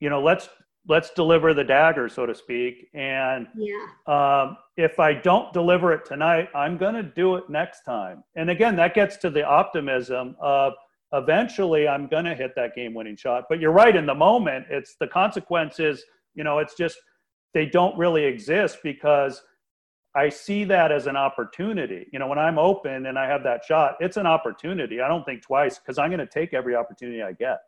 [0.00, 0.48] you know, let's
[0.86, 2.88] let's deliver the dagger, so to speak.
[2.92, 3.86] And yeah.
[4.06, 8.22] um, if I don't deliver it tonight, I'm going to do it next time.
[8.36, 10.74] And again, that gets to the optimism of
[11.12, 13.44] eventually I'm going to hit that game-winning shot.
[13.48, 13.96] But you're right.
[13.96, 16.04] In the moment, it's the consequences.
[16.34, 16.98] You know, it's just
[17.54, 19.40] they don't really exist because
[20.16, 22.06] I see that as an opportunity.
[22.12, 25.00] You know, when I'm open and I have that shot, it's an opportunity.
[25.00, 27.58] I don't think twice because I'm going to take every opportunity I get.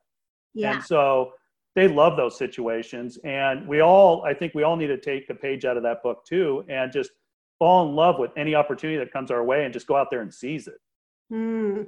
[0.54, 0.74] Yeah.
[0.74, 1.32] And so
[1.74, 3.18] they love those situations.
[3.24, 6.02] And we all, I think we all need to take a page out of that
[6.02, 7.10] book too and just
[7.58, 10.22] fall in love with any opportunity that comes our way and just go out there
[10.22, 10.80] and seize it.
[11.32, 11.86] Mm.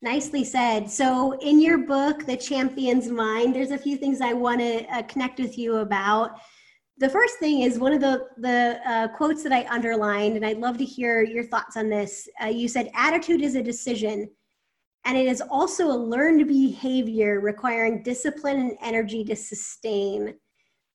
[0.00, 0.88] Nicely said.
[0.88, 5.02] So, in your book, The Champion's Mind, there's a few things I want to uh,
[5.02, 6.38] connect with you about
[6.98, 10.58] the first thing is one of the the uh, quotes that I underlined, and I'd
[10.58, 12.28] love to hear your thoughts on this.
[12.42, 14.28] Uh, you said, "Attitude is a decision,
[15.04, 20.34] and it is also a learned behavior requiring discipline and energy to sustain."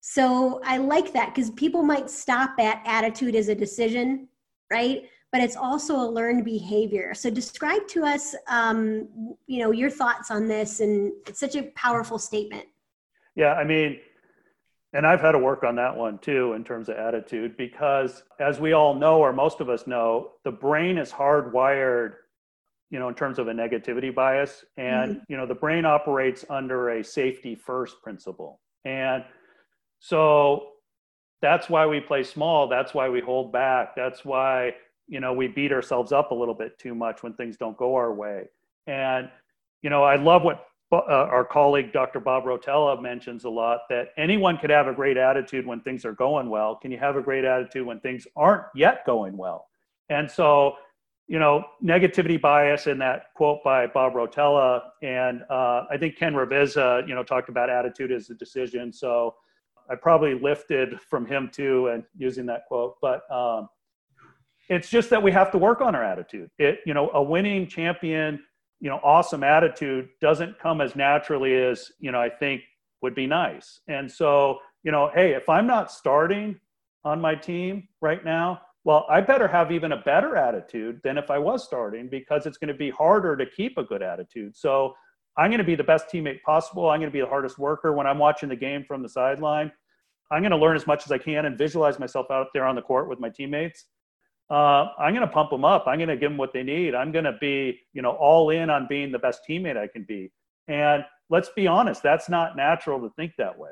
[0.01, 4.27] So I like that because people might stop at attitude is a decision,
[4.69, 5.03] right?
[5.31, 7.13] But it's also a learned behavior.
[7.13, 9.07] So describe to us, um,
[9.47, 12.65] you know, your thoughts on this, and it's such a powerful statement.
[13.35, 13.99] Yeah, I mean
[14.93, 18.59] and I've had to work on that one too in terms of attitude because as
[18.59, 22.13] we all know or most of us know, the brain is hardwired
[22.93, 25.23] you know in terms of a negativity bias and mm-hmm.
[25.27, 28.61] you know the brain operates under a safety first principle.
[28.85, 29.23] And
[29.99, 30.67] so
[31.41, 34.75] that's why we play small, that's why we hold back, that's why
[35.07, 37.95] you know we beat ourselves up a little bit too much when things don't go
[37.95, 38.43] our way.
[38.85, 39.29] And
[39.81, 42.19] you know, I love what uh, our colleague Dr.
[42.19, 46.13] Bob Rotella mentions a lot that anyone could have a great attitude when things are
[46.13, 46.75] going well.
[46.75, 49.67] Can you have a great attitude when things aren't yet going well?
[50.09, 50.75] And so,
[51.27, 56.33] you know, negativity bias in that quote by Bob Rotella, and uh, I think Ken
[56.33, 58.91] Ravizza, you know, talked about attitude as a decision.
[58.91, 59.35] So
[59.89, 62.95] I probably lifted from him too, and using that quote.
[63.01, 63.69] But um,
[64.69, 66.49] it's just that we have to work on our attitude.
[66.57, 68.41] It, you know, a winning champion
[68.79, 72.61] you know awesome attitude doesn't come as naturally as you know i think
[73.01, 73.81] would be nice.
[73.87, 76.59] And so you know hey if i'm not starting
[77.05, 81.29] on my team right now well i better have even a better attitude than if
[81.29, 84.55] i was starting because it's going to be harder to keep a good attitude.
[84.55, 84.93] So
[85.37, 86.89] i'm going to be the best teammate possible.
[86.89, 89.71] I'm going to be the hardest worker when i'm watching the game from the sideline.
[90.31, 92.75] I'm going to learn as much as i can and visualize myself out there on
[92.75, 93.85] the court with my teammates
[94.49, 95.85] uh, I'm going to pump them up.
[95.87, 96.95] I'm going to give them what they need.
[96.95, 100.03] I'm going to be, you know, all in on being the best teammate I can
[100.03, 100.31] be.
[100.67, 103.71] And let's be honest, that's not natural to think that way.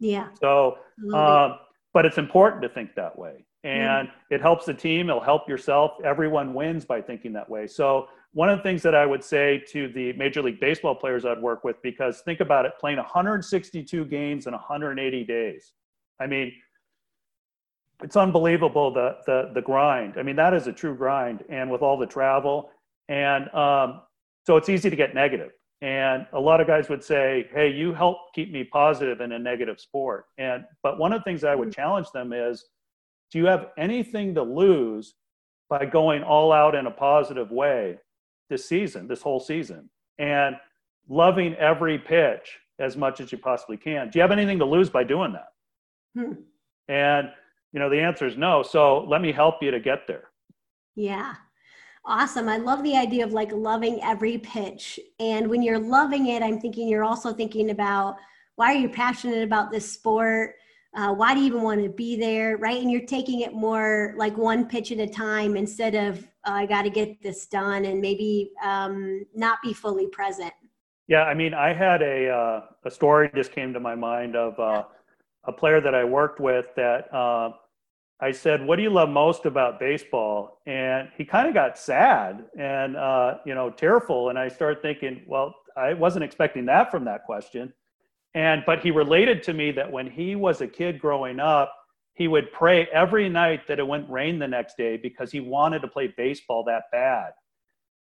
[0.00, 0.28] Yeah.
[0.40, 0.78] So,
[1.14, 1.58] um,
[1.94, 3.46] but it's important to think that way.
[3.64, 5.92] And it helps the team, it'll help yourself.
[6.04, 7.66] Everyone wins by thinking that way.
[7.66, 11.24] So, one of the things that I would say to the Major League Baseball players
[11.24, 15.72] I'd work with, because think about it playing 162 games in 180 days.
[16.20, 16.52] I mean,
[18.02, 20.14] it's unbelievable the the the grind.
[20.18, 22.70] I mean, that is a true grind, and with all the travel,
[23.08, 24.02] and um,
[24.46, 25.52] so it's easy to get negative.
[25.82, 29.38] And a lot of guys would say, "Hey, you help keep me positive in a
[29.38, 31.80] negative sport." And but one of the things I would mm-hmm.
[31.80, 32.64] challenge them is,
[33.30, 35.14] do you have anything to lose
[35.68, 37.98] by going all out in a positive way
[38.48, 40.56] this season, this whole season, and
[41.08, 44.10] loving every pitch as much as you possibly can?
[44.10, 45.48] Do you have anything to lose by doing that?
[46.14, 46.32] Hmm.
[46.88, 47.30] And
[47.72, 48.62] you know the answer is no.
[48.62, 50.30] So let me help you to get there.
[50.94, 51.34] Yeah.
[52.04, 52.48] Awesome.
[52.48, 55.00] I love the idea of like loving every pitch.
[55.18, 58.16] And when you're loving it i'm thinking you're also thinking about
[58.54, 60.54] why are you passionate about this sport?
[60.94, 62.80] Uh, why do you even want to be there right?
[62.80, 66.64] And you're taking it more like one pitch at a time instead of oh, i
[66.64, 70.52] got to get this done and maybe um, not be fully present.
[71.08, 74.58] Yeah i mean i had a uh, a story just came to my mind of
[74.58, 74.84] uh,
[75.46, 77.50] a player that i worked with that uh,
[78.18, 82.46] I said, "What do you love most about baseball?" And he kind of got sad
[82.58, 84.30] and uh, you know tearful.
[84.30, 87.74] And I started thinking, well, I wasn't expecting that from that question.
[88.34, 91.74] And but he related to me that when he was a kid growing up,
[92.14, 95.82] he would pray every night that it wouldn't rain the next day because he wanted
[95.82, 97.32] to play baseball that bad.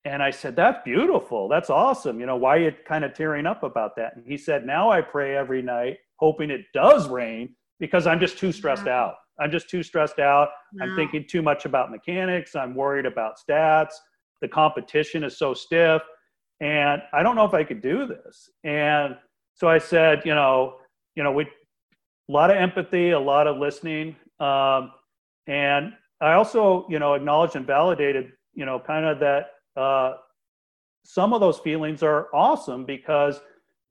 [0.05, 1.47] And I said, That's beautiful.
[1.47, 2.19] That's awesome.
[2.19, 4.17] You know, why are you kind of tearing up about that?
[4.17, 8.37] And he said, Now I pray every night, hoping it does rain because I'm just
[8.37, 9.07] too stressed wow.
[9.07, 9.15] out.
[9.41, 10.47] I'm just too stressed out.
[10.73, 10.85] Wow.
[10.85, 12.55] I'm thinking too much about mechanics.
[12.55, 13.91] I'm worried about stats.
[14.41, 16.01] The competition is so stiff.
[16.61, 18.49] And I don't know if I could do this.
[18.63, 19.17] And
[19.53, 20.75] so I said, you know,
[21.15, 24.15] you know, we a lot of empathy, a lot of listening.
[24.39, 24.91] Um,
[25.47, 30.13] and I also, you know, acknowledged and validated, you know, kind of that uh,
[31.03, 33.41] some of those feelings are awesome because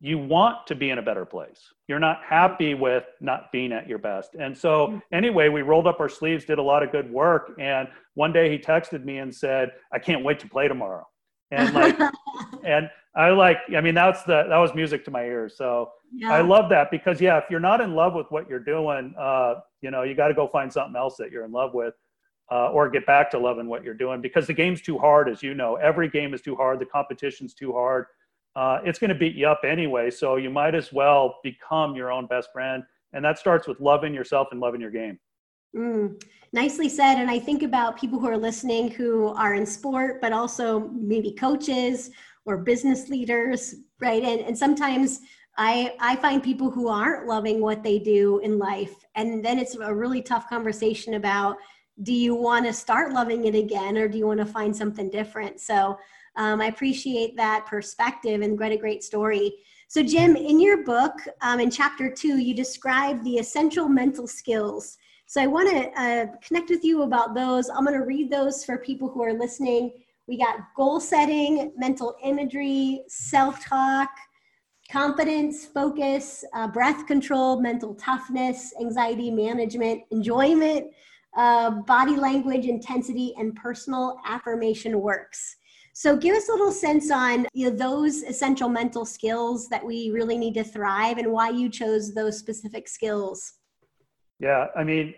[0.04, 1.60] you want to be in a better place.
[1.86, 4.34] You're not happy with not being at your best.
[4.34, 4.98] And so, mm-hmm.
[5.12, 7.52] anyway, we rolled up our sleeves, did a lot of good work.
[7.60, 11.06] And one day he texted me and said, I can't wait to play tomorrow.
[11.52, 11.96] And like,
[12.64, 15.56] and I like, I mean, that's the, that was music to my ears.
[15.56, 16.32] So yeah.
[16.32, 19.54] I love that because, yeah, if you're not in love with what you're doing, uh,
[19.82, 21.94] you know, you got to go find something else that you're in love with
[22.50, 25.44] uh, or get back to loving what you're doing because the game's too hard, as
[25.44, 25.76] you know.
[25.76, 26.80] Every game is too hard.
[26.80, 28.06] The competition's too hard.
[28.54, 30.10] Uh, it's going to beat you up anyway.
[30.10, 32.82] So you might as well become your own best friend.
[33.12, 35.18] And that starts with loving yourself and loving your game.
[35.76, 36.22] Mm,
[36.52, 37.16] nicely said.
[37.16, 41.32] And I think about people who are listening who are in sport, but also maybe
[41.32, 42.10] coaches
[42.44, 44.22] or business leaders, right?
[44.22, 45.20] And, and sometimes
[45.56, 48.94] I, I find people who aren't loving what they do in life.
[49.14, 51.56] And then it's a really tough conversation about
[52.02, 55.10] do you want to start loving it again or do you want to find something
[55.10, 55.60] different?
[55.60, 55.98] So
[56.36, 59.52] um, I appreciate that perspective and what a great story.
[59.88, 61.12] So, Jim, in your book,
[61.42, 64.96] um, in chapter two, you describe the essential mental skills.
[65.26, 67.68] So, I want to uh, connect with you about those.
[67.68, 69.92] I'm going to read those for people who are listening.
[70.26, 74.08] We got goal setting, mental imagery, self talk,
[74.90, 80.86] confidence, focus, uh, breath control, mental toughness, anxiety management, enjoyment,
[81.36, 85.56] uh, body language, intensity, and personal affirmation works.
[86.02, 90.10] So, give us a little sense on you know, those essential mental skills that we
[90.10, 93.52] really need to thrive and why you chose those specific skills.
[94.40, 95.14] Yeah, I mean,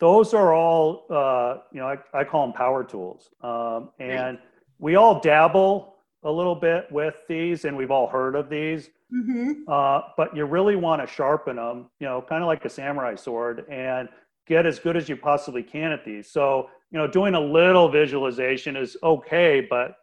[0.00, 3.28] those are all, uh, you know, I, I, call them power tools.
[3.42, 4.40] Um, and right.
[4.78, 8.88] we all dabble a little bit with these and we've all heard of these.
[9.14, 9.64] Mm-hmm.
[9.68, 13.16] Uh, but you really want to sharpen them, you know, kind of like a samurai
[13.16, 13.66] sword.
[13.70, 14.08] And
[14.46, 16.30] get as good as you possibly can at these.
[16.30, 19.96] So, you know, doing a little visualization is okay, but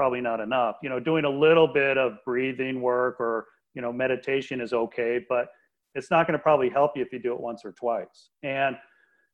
[0.00, 0.76] probably not enough.
[0.82, 3.44] You know, doing a little bit of breathing work or,
[3.74, 5.48] you know, meditation is okay, but
[5.94, 8.30] it's not going to probably help you if you do it once or twice.
[8.42, 8.76] And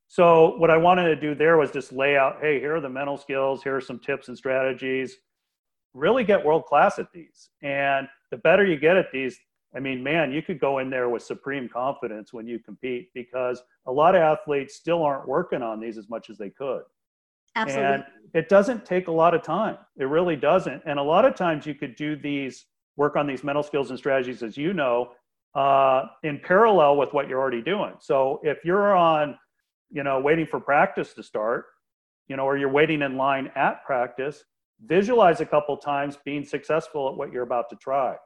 [0.08, 2.88] so, what I wanted to do there was just lay out hey, here are the
[2.88, 5.18] mental skills, here are some tips and strategies.
[5.94, 7.50] Really get world class at these.
[7.62, 9.38] And the better you get at these,
[9.76, 13.62] I mean, man, you could go in there with supreme confidence when you compete because
[13.86, 16.82] a lot of athletes still aren't working on these as much as they could.
[17.56, 17.94] Absolutely.
[17.94, 18.04] And
[18.34, 19.78] it doesn't take a lot of time.
[19.98, 20.82] It really doesn't.
[20.86, 23.98] And a lot of times you could do these, work on these mental skills and
[23.98, 25.12] strategies, as you know,
[25.54, 27.94] uh, in parallel with what you're already doing.
[27.98, 29.36] So if you're on,
[29.90, 31.66] you know, waiting for practice to start,
[32.28, 34.44] you know, or you're waiting in line at practice,
[34.84, 38.16] visualize a couple times being successful at what you're about to try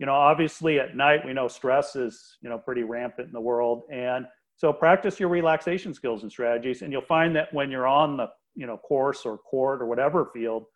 [0.00, 3.40] you know, obviously at night we know stress is, you know, pretty rampant in the
[3.40, 3.82] world.
[3.92, 4.24] And
[4.56, 6.80] so practice your relaxation skills and strategies.
[6.80, 10.30] And you'll find that when you're on the, you know, course or court or whatever
[10.32, 10.66] field,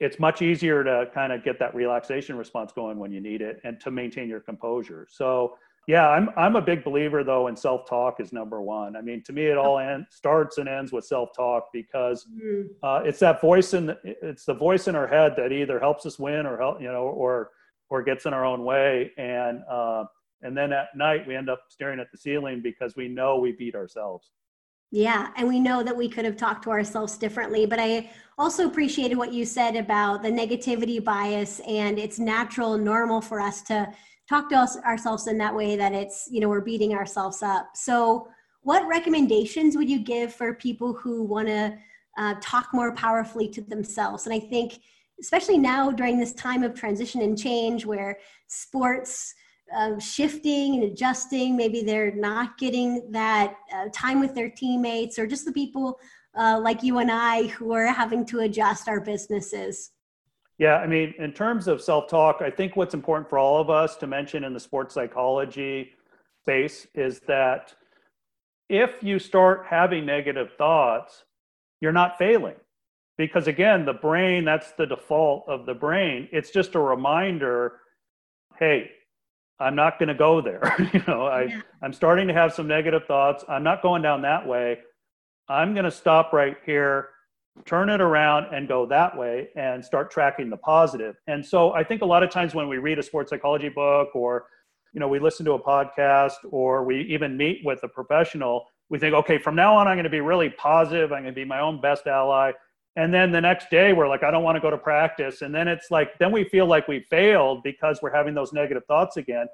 [0.00, 3.60] it's much easier to kind of get that relaxation response going when you need it
[3.64, 5.06] and to maintain your composure.
[5.10, 5.56] So
[5.86, 8.96] yeah, I'm I'm a big believer though in self-talk is number one.
[8.96, 12.62] I mean, to me, it all end, starts and ends with self-talk because mm-hmm.
[12.82, 16.04] uh, it's that voice in the, it's the voice in our head that either helps
[16.04, 17.50] us win or help you know or
[17.88, 20.04] or gets in our own way and uh,
[20.42, 23.52] and then at night we end up staring at the ceiling because we know we
[23.52, 24.32] beat ourselves
[24.90, 28.08] yeah and we know that we could have talked to ourselves differently but i
[28.38, 33.62] also appreciated what you said about the negativity bias and it's natural normal for us
[33.62, 33.88] to
[34.28, 37.70] talk to us, ourselves in that way that it's you know we're beating ourselves up.
[37.74, 38.28] So
[38.62, 41.78] what recommendations would you give for people who want to
[42.18, 44.26] uh, talk more powerfully to themselves?
[44.26, 44.80] And i think
[45.18, 48.18] especially now during this time of transition and change where
[48.48, 49.34] sports
[49.74, 55.26] uh, shifting and adjusting maybe they're not getting that uh, time with their teammates or
[55.26, 55.98] just the people
[56.38, 59.92] uh, like you and i who are having to adjust our businesses
[60.58, 63.96] yeah i mean in terms of self-talk i think what's important for all of us
[63.96, 65.92] to mention in the sports psychology
[66.42, 67.74] space is that
[68.68, 71.24] if you start having negative thoughts,
[71.80, 72.56] you're not failing.
[73.18, 76.28] Because again, the brain, that's the default of the brain.
[76.32, 77.80] It's just a reminder
[78.58, 78.90] hey,
[79.58, 80.74] I'm not going to go there.
[80.92, 81.60] you know, I, yeah.
[81.82, 83.44] I'm starting to have some negative thoughts.
[83.48, 84.78] I'm not going down that way.
[85.48, 87.08] I'm going to stop right here,
[87.64, 91.16] turn it around, and go that way and start tracking the positive.
[91.26, 94.14] And so I think a lot of times when we read a sports psychology book
[94.14, 94.46] or
[94.96, 98.98] you know we listen to a podcast or we even meet with a professional we
[98.98, 101.44] think okay from now on i'm going to be really positive i'm going to be
[101.44, 102.50] my own best ally
[102.96, 105.42] and then the next day we're like i don't want to go to practice.
[105.42, 108.84] And then it's like then we feel like we failed because we're having those negative
[108.86, 109.46] thoughts again.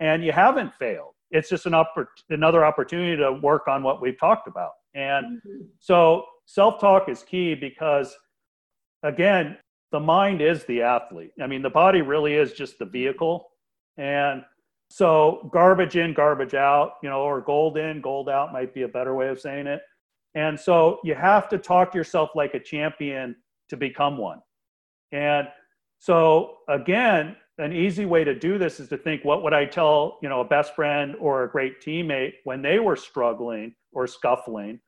[0.00, 1.14] And you haven't failed.
[1.30, 4.72] It's just an oppor- another opportunity to work on what we've talked about.
[4.94, 5.64] And mm-hmm.
[5.80, 8.14] so self-talk is key because
[9.02, 9.56] again
[9.92, 11.32] the mind is the athlete.
[11.40, 13.48] I mean the body really is just the vehicle.
[13.96, 14.42] And
[14.90, 18.88] so garbage in, garbage out, you know, or gold in, gold out might be a
[18.88, 19.82] better way of saying it.
[20.34, 23.36] And so you have to talk to yourself like a champion
[23.68, 24.40] to become one.
[25.12, 25.48] And
[25.98, 30.18] so again, an easy way to do this is to think what would I tell,
[30.22, 34.80] you know, a best friend or a great teammate when they were struggling or scuffling?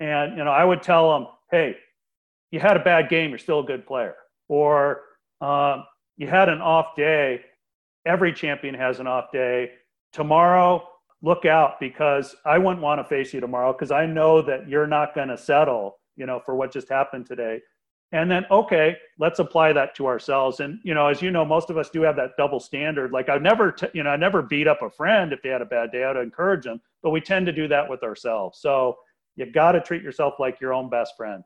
[0.00, 1.76] And you know, I would tell them, "Hey,
[2.50, 4.16] you had a bad game, you're still a good player."
[4.48, 5.02] Or
[5.40, 5.84] um,
[6.16, 7.42] you had an off day,
[8.04, 9.72] every champion has an off day.
[10.12, 10.86] Tomorrow,
[11.22, 14.86] look out because I wouldn't want to face you tomorrow because I know that you're
[14.86, 17.60] not going to settle, you know, for what just happened today.
[18.12, 20.60] And then, okay, let's apply that to ourselves.
[20.60, 23.12] And you know, as you know, most of us do have that double standard.
[23.12, 25.62] Like I never, t- you know, I never beat up a friend if they had
[25.62, 26.02] a bad day.
[26.02, 28.58] I'd encourage them, but we tend to do that with ourselves.
[28.60, 28.96] So
[29.36, 31.44] you got to treat yourself like your own best friend.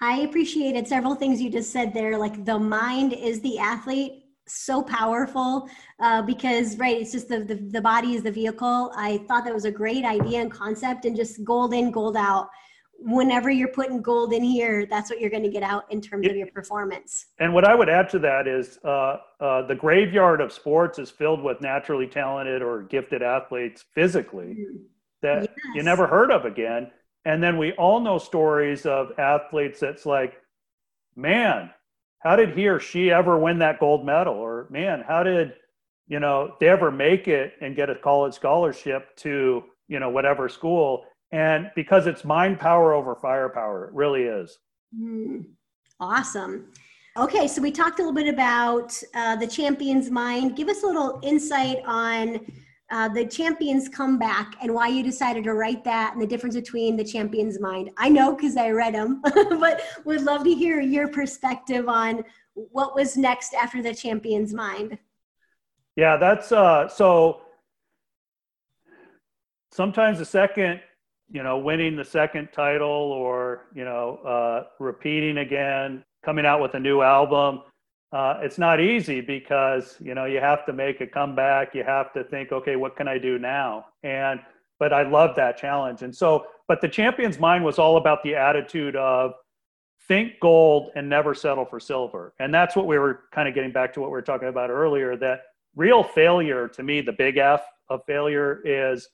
[0.00, 2.16] I appreciated several things you just said there.
[2.16, 5.68] Like the mind is the athlete so powerful
[6.00, 9.54] uh, because right it's just the, the, the body is the vehicle i thought that
[9.54, 12.48] was a great idea and concept and just gold in gold out
[13.00, 16.26] whenever you're putting gold in here that's what you're going to get out in terms
[16.26, 20.40] of your performance and what i would add to that is uh, uh, the graveyard
[20.40, 24.80] of sports is filled with naturally talented or gifted athletes physically mm.
[25.22, 25.50] that yes.
[25.74, 26.90] you never heard of again
[27.24, 30.40] and then we all know stories of athletes that's like
[31.14, 31.70] man
[32.20, 34.34] how did he or she ever win that gold medal?
[34.34, 35.54] Or man, how did
[36.06, 40.48] you know they ever make it and get a college scholarship to you know whatever
[40.48, 41.04] school?
[41.30, 44.58] And because it's mind power over firepower, it really is.
[44.98, 45.44] Mm,
[46.00, 46.72] awesome.
[47.16, 50.56] Okay, so we talked a little bit about uh, the champion's mind.
[50.56, 52.40] Give us a little insight on
[52.90, 56.54] uh, the champion's come back and why you decided to write that and the difference
[56.54, 57.90] between the champion's mind.
[57.98, 62.24] I know because I read them, but would love to hear your perspective on
[62.54, 64.98] what was next after the champion's mind.
[65.96, 67.42] Yeah, that's uh, so.
[69.70, 70.80] Sometimes the second,
[71.30, 76.74] you know, winning the second title or you know, uh, repeating again, coming out with
[76.74, 77.62] a new album
[78.12, 81.74] uh, it's not easy because you know you have to make a comeback.
[81.74, 83.86] You have to think okay what can i do now?
[84.02, 84.40] And
[84.78, 86.02] but i love that challenge.
[86.02, 89.32] And so but the champion's mind was all about the attitude of
[90.06, 92.32] think gold and never settle for silver.
[92.38, 94.70] And that's what we were kind of getting back to what we were talking about
[94.70, 95.40] earlier that
[95.76, 99.08] real failure to me the big f of failure is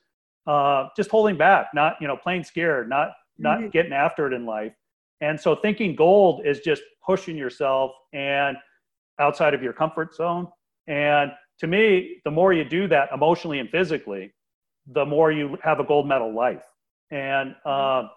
[0.47, 3.68] uh, just holding back not you know playing scared not not mm-hmm.
[3.70, 4.72] getting after it in life.
[5.20, 8.57] And so thinking gold is just pushing yourself and
[9.19, 10.49] outside of your comfort zone.
[10.87, 14.35] And to me, the more you do that emotionally and physically,
[14.87, 16.65] the more you have a gold medal life.
[17.11, 18.09] And uh,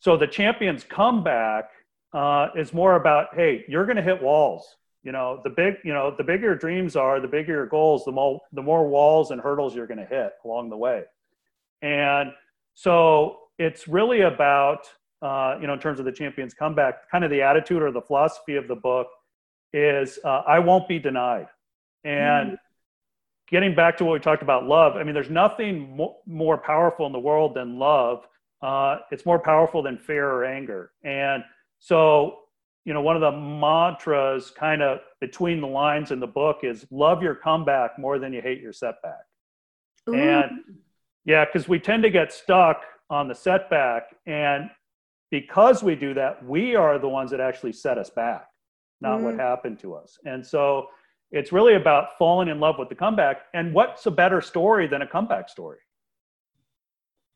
[0.00, 1.70] so the champions comeback
[2.12, 4.76] uh, is more about, hey, you're going to hit walls.
[5.02, 8.04] You know, the big, you know, the bigger your dreams are, the bigger your goals,
[8.04, 11.04] the more, the more walls and hurdles you're going to hit along the way.
[11.82, 12.32] And
[12.74, 14.80] so it's really about,
[15.22, 18.02] uh, you know, in terms of the champions comeback, kind of the attitude or the
[18.02, 19.06] philosophy of the book
[19.72, 21.48] is uh, I won't be denied.
[22.04, 22.56] And mm.
[23.48, 27.06] getting back to what we talked about love, I mean, there's nothing mo- more powerful
[27.06, 28.26] in the world than love.
[28.62, 30.92] Uh, it's more powerful than fear or anger.
[31.02, 31.44] And
[31.78, 32.38] so,
[32.84, 36.86] you know, one of the mantras kind of between the lines in the book is
[36.90, 39.24] love your comeback more than you hate your setback.
[40.08, 40.14] Ooh.
[40.14, 40.50] And
[41.24, 44.14] yeah, because we tend to get stuck on the setback.
[44.26, 44.70] And
[45.30, 48.46] because we do that, we are the ones that actually set us back
[49.00, 49.22] not mm.
[49.24, 50.18] what happened to us.
[50.24, 50.88] And so
[51.30, 53.42] it's really about falling in love with the comeback.
[53.54, 55.78] And what's a better story than a comeback story?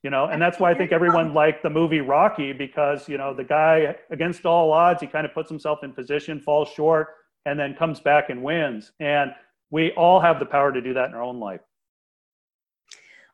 [0.03, 3.35] You know, and that's why I think everyone liked the movie Rocky because, you know,
[3.35, 7.09] the guy against all odds, he kind of puts himself in position, falls short,
[7.45, 8.93] and then comes back and wins.
[8.99, 9.33] And
[9.71, 11.61] we all have the power to do that in our own life.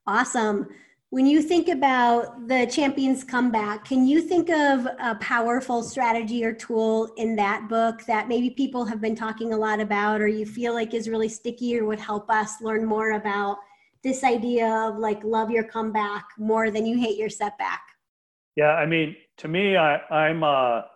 [0.08, 0.68] Awesome.
[1.10, 6.52] When you think about the champions comeback, can you think of a powerful strategy or
[6.52, 10.44] tool in that book that maybe people have been talking a lot about or you
[10.44, 13.58] feel like is really sticky or would help us learn more about
[14.02, 17.82] this idea of like love your comeback more than you hate your setback?
[18.56, 20.86] Yeah, I mean, to me, I, I'm a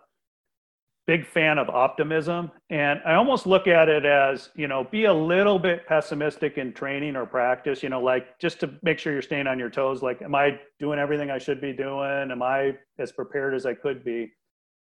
[1.11, 2.49] big fan of optimism.
[2.69, 6.71] And I almost look at it as, you know, be a little bit pessimistic in
[6.71, 10.01] training or practice, you know, like just to make sure you're staying on your toes.
[10.01, 12.31] Like, am I doing everything I should be doing?
[12.31, 14.31] Am I as prepared as I could be?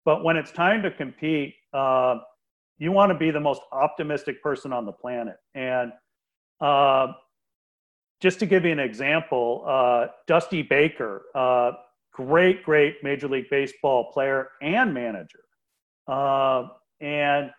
[0.03, 2.15] But when it's time to compete, uh,
[2.79, 5.35] you want to be the most optimistic person on the planet.
[5.53, 5.91] And
[6.59, 7.13] uh,
[8.19, 11.73] just to give you an example, uh, Dusty Baker, uh,
[12.11, 15.44] great, great Major League Baseball player and manager
[16.07, 16.67] uh,
[17.01, 17.51] and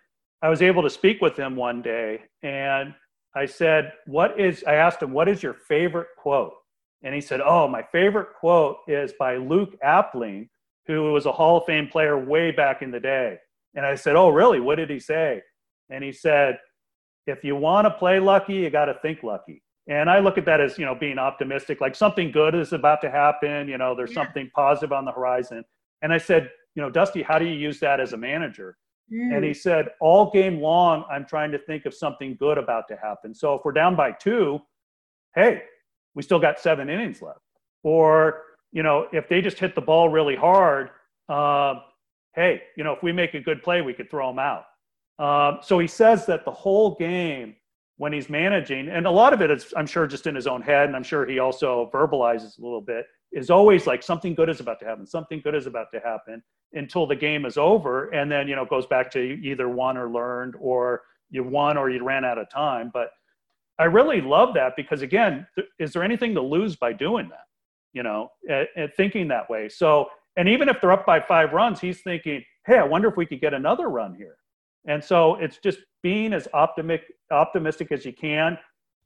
[0.43, 2.95] I was able to speak with him one day, and
[3.35, 6.55] I said, "What is?" I asked him, "What is your favorite quote?"
[7.03, 10.49] And he said, "Oh, my favorite quote is by Luke Appling,
[10.87, 13.39] who was a Hall of Fame player way back in the day."
[13.75, 14.61] And I said, "Oh, really?
[14.61, 15.43] What did he say?"
[15.91, 16.59] And he said,
[17.27, 20.45] "If you want to play lucky, you got to think lucky." And I look at
[20.47, 23.69] that as you know being optimistic, like something good is about to happen.
[23.69, 24.25] You know, there's yeah.
[24.25, 25.65] something positive on the horizon.
[26.03, 28.77] And I said, you know, Dusty, how do you use that as a manager?
[29.13, 29.37] Mm.
[29.37, 32.97] And he said, all game long, I'm trying to think of something good about to
[32.97, 33.35] happen.
[33.35, 34.61] So if we're down by two,
[35.35, 35.63] hey,
[36.15, 37.41] we still got seven innings left.
[37.83, 40.91] Or, you know, if they just hit the ball really hard,
[41.29, 41.77] uh,
[42.35, 44.65] hey, you know, if we make a good play, we could throw them out.
[45.19, 47.57] Um, so he says that the whole game,
[47.97, 50.61] when he's managing, and a lot of it is, I'm sure, just in his own
[50.61, 54.49] head, and I'm sure he also verbalizes a little bit, is always like something good
[54.49, 58.09] is about to happen, something good is about to happen until the game is over.
[58.11, 61.91] And then you know goes back to either won or learned or you won or
[61.91, 62.91] you ran out of time.
[62.93, 63.11] But
[63.79, 67.45] i really love that because again th- is there anything to lose by doing that
[67.93, 69.69] you know and thinking that way?
[69.69, 73.17] So and even if they're up by five runs he's thinking hey i wonder if
[73.17, 74.37] we could get another run here.
[74.89, 78.57] And so it's just being as optimistic optimistic as you can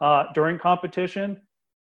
[0.01, 1.41] uh, during competition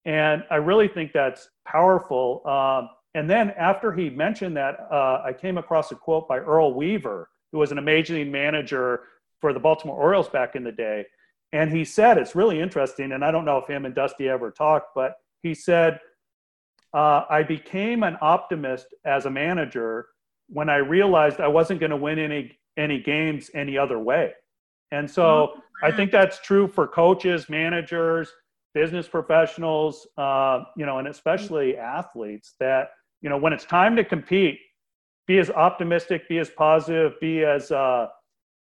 [0.07, 5.32] and i really think that's powerful um, and then after he mentioned that, uh, I
[5.32, 9.04] came across a quote by Earl Weaver, who was an amazing manager
[9.40, 11.07] for the Baltimore Orioles back in the day.
[11.50, 14.50] And he said, it's really interesting, and I don't know if him and Dusty ever
[14.50, 15.98] talked, but he said,
[16.92, 20.09] uh, I became an optimist as a manager
[20.50, 24.32] when I realized I wasn't going to win any any games any other way.
[24.90, 28.30] And so oh, I think that's true for coaches, managers,
[28.76, 32.90] business professionals, uh, you know, and especially athletes that
[33.22, 34.58] you know when it's time to compete
[35.26, 38.06] be as optimistic be as positive be as uh,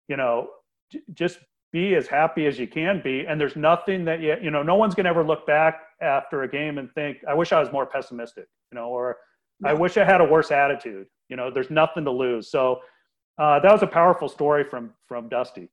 [0.08, 0.48] you know
[0.90, 1.40] j- just
[1.74, 3.26] be as happy as you can be.
[3.28, 6.44] And there's nothing that you you know no one's going to ever look back after
[6.44, 9.18] a game and think i wish i was more pessimistic you know or
[9.60, 9.70] no.
[9.70, 11.08] i wish i had a worse attitude.
[11.28, 12.50] You know there's nothing to lose.
[12.50, 12.80] So
[13.38, 15.68] uh, that was a powerful story from from dusty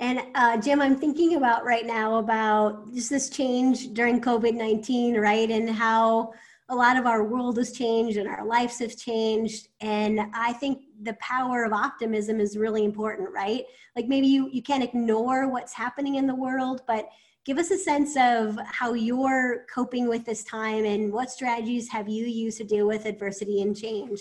[0.00, 5.18] and uh, Jim, I'm thinking about right now about just this change during COVID 19,
[5.18, 5.50] right?
[5.50, 6.32] And how
[6.68, 9.68] a lot of our world has changed and our lives have changed.
[9.80, 13.64] And i think the power of optimism is really important right?
[13.96, 17.08] Like maybe you you can't ignore what's happening in the world but
[17.44, 22.08] give us a sense of how you're coping with this time and what strategies have
[22.08, 24.20] you used to deal with adversity and change?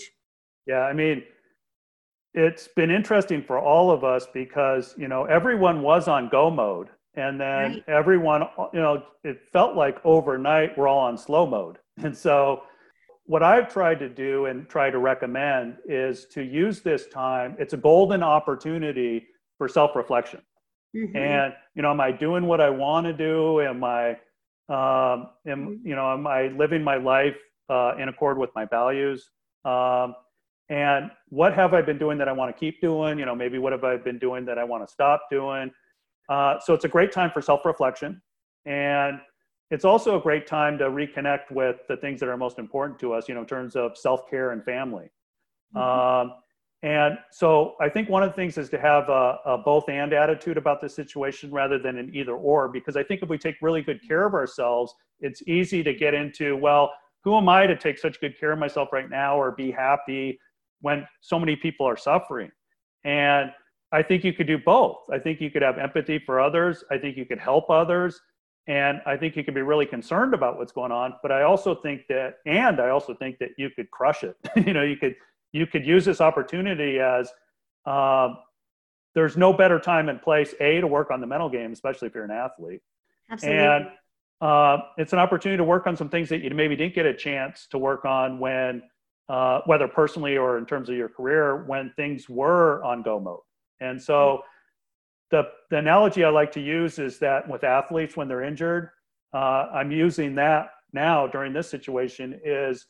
[0.65, 1.23] Yeah i mean
[2.37, 6.89] it's been interesting for all of us because you know everyone was on go mode
[7.15, 7.83] and then right.
[7.87, 12.63] everyone you know it felt like overnight we're all on slow mode and so,
[13.25, 17.55] what I've tried to do and try to recommend is to use this time.
[17.59, 19.27] It's a golden opportunity
[19.57, 20.41] for self reflection.
[20.95, 21.17] Mm-hmm.
[21.17, 23.61] And, you know, am I doing what I want to do?
[23.61, 24.11] Am I,
[24.69, 27.35] um, am, you know, am I living my life
[27.69, 29.29] uh, in accord with my values?
[29.65, 30.15] Um,
[30.69, 33.17] and what have I been doing that I want to keep doing?
[33.19, 35.71] You know, maybe what have I been doing that I want to stop doing?
[36.29, 38.21] Uh, so it's a great time for self reflection.
[38.65, 39.19] And
[39.71, 43.13] it's also a great time to reconnect with the things that are most important to
[43.13, 45.09] us, you know, in terms of self care and family.
[45.75, 46.29] Mm-hmm.
[46.29, 46.33] Um,
[46.83, 50.13] and so I think one of the things is to have a, a, both and
[50.13, 53.55] attitude about the situation rather than an either or, because I think if we take
[53.61, 56.91] really good care of ourselves, it's easy to get into, well,
[57.23, 60.39] who am I to take such good care of myself right now or be happy
[60.81, 62.51] when so many people are suffering?
[63.03, 63.51] And
[63.91, 64.97] I think you could do both.
[65.11, 66.83] I think you could have empathy for others.
[66.91, 68.19] I think you could help others
[68.67, 71.15] and I think you can be really concerned about what's going on.
[71.21, 74.35] But I also think that, and I also think that you could crush it.
[74.67, 75.15] you know, you could
[75.53, 77.31] you could use this opportunity as
[77.85, 78.37] um,
[79.15, 82.15] there's no better time and place a to work on the mental game, especially if
[82.15, 82.81] you're an athlete,
[83.31, 83.59] Absolutely.
[83.59, 83.87] and
[84.41, 87.13] uh, it's an opportunity to work on some things that you maybe didn't get a
[87.13, 88.83] chance to work on when,
[89.29, 93.39] uh, whether personally or in terms of your career, when things were on go mode.
[93.79, 94.43] And so,
[95.29, 98.91] the, the analogy I like to use is that with athletes when they're injured,
[99.33, 102.85] uh, I'm using that now during this situation is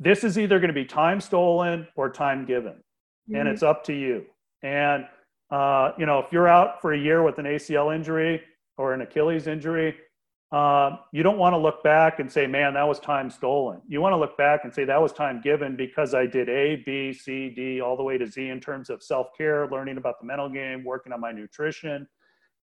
[0.00, 3.36] this is either going to be time stolen or time given, mm-hmm.
[3.36, 4.24] and it's up to you.
[4.62, 5.06] And
[5.50, 8.42] uh, you know, if you're out for a year with an ACL injury
[8.76, 9.94] or an Achilles injury,
[10.54, 13.80] uh, you don't want to look back and say, man, that was time stolen.
[13.88, 16.76] You want to look back and say, that was time given because I did A,
[16.86, 20.20] B, C, D, all the way to Z in terms of self care, learning about
[20.20, 22.06] the mental game, working on my nutrition,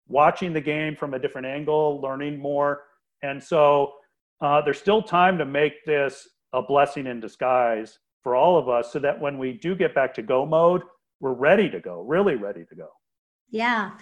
[0.08, 2.82] watching the game from a different angle, learning more.
[3.22, 3.92] And so
[4.40, 8.92] uh, there's still time to make this a blessing in disguise for all of us
[8.92, 10.82] so that when we do get back to go mode,
[11.20, 12.88] we're ready to go, really ready to go.
[13.48, 13.92] Yeah.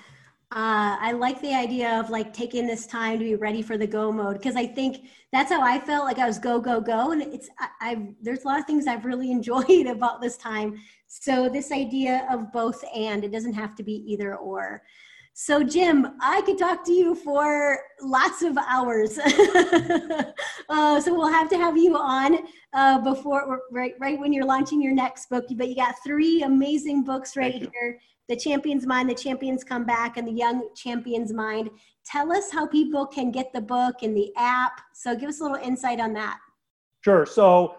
[0.55, 3.89] Uh, I like the idea of like taking this time to be ready for the
[3.89, 7.11] go mode because I think that's how I felt like I was go go go
[7.11, 10.81] and it's I, I've there's a lot of things I've really enjoyed about this time.
[11.09, 14.83] So this idea of both and it doesn't have to be either or.
[15.37, 19.19] So, Jim, I could talk to you for lots of hours.
[20.69, 22.39] uh, so we'll have to have you on
[22.73, 25.47] uh, before right right when you're launching your next book.
[25.57, 27.99] But you got three amazing books right here:
[28.29, 31.71] The Champion's Mind, The Champion's come back and The Young Champion's Mind.
[32.07, 34.81] Tell us how people can get the book and the app.
[34.95, 36.39] So give us a little insight on that.
[37.03, 37.27] Sure.
[37.27, 37.77] So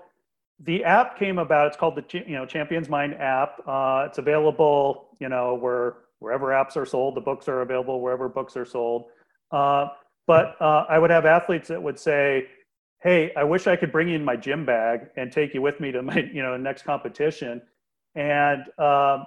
[0.60, 1.68] the app came about.
[1.68, 3.60] It's called the you know Champions Mind app.
[3.68, 5.10] Uh, it's available.
[5.20, 9.06] You know where wherever apps are sold, the books are available wherever books are sold.
[9.52, 9.88] Uh,
[10.28, 12.48] but uh, I would have athletes that would say,
[13.02, 15.80] "Hey, I wish I could bring you in my gym bag and take you with
[15.80, 17.62] me to my you know next competition."
[18.16, 19.26] And um,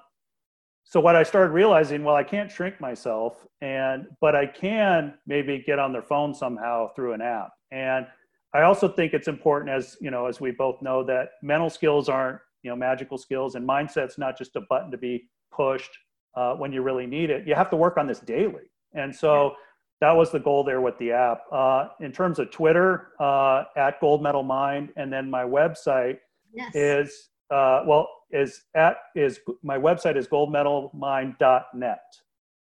[0.90, 5.62] so what I started realizing, well, I can't shrink myself, and but I can maybe
[5.66, 7.50] get on their phone somehow through an app.
[7.70, 8.06] And
[8.54, 12.08] I also think it's important, as you know, as we both know, that mental skills
[12.08, 15.90] aren't you know magical skills, and mindset's not just a button to be pushed
[16.34, 17.46] uh, when you really need it.
[17.46, 18.70] You have to work on this daily.
[18.94, 19.56] And so
[20.00, 21.42] that was the goal there with the app.
[21.52, 26.16] Uh, in terms of Twitter, uh, at Gold Medal Mind, and then my website
[26.54, 26.74] yes.
[26.74, 32.00] is uh, well is at is my website is goldmedalmind.net.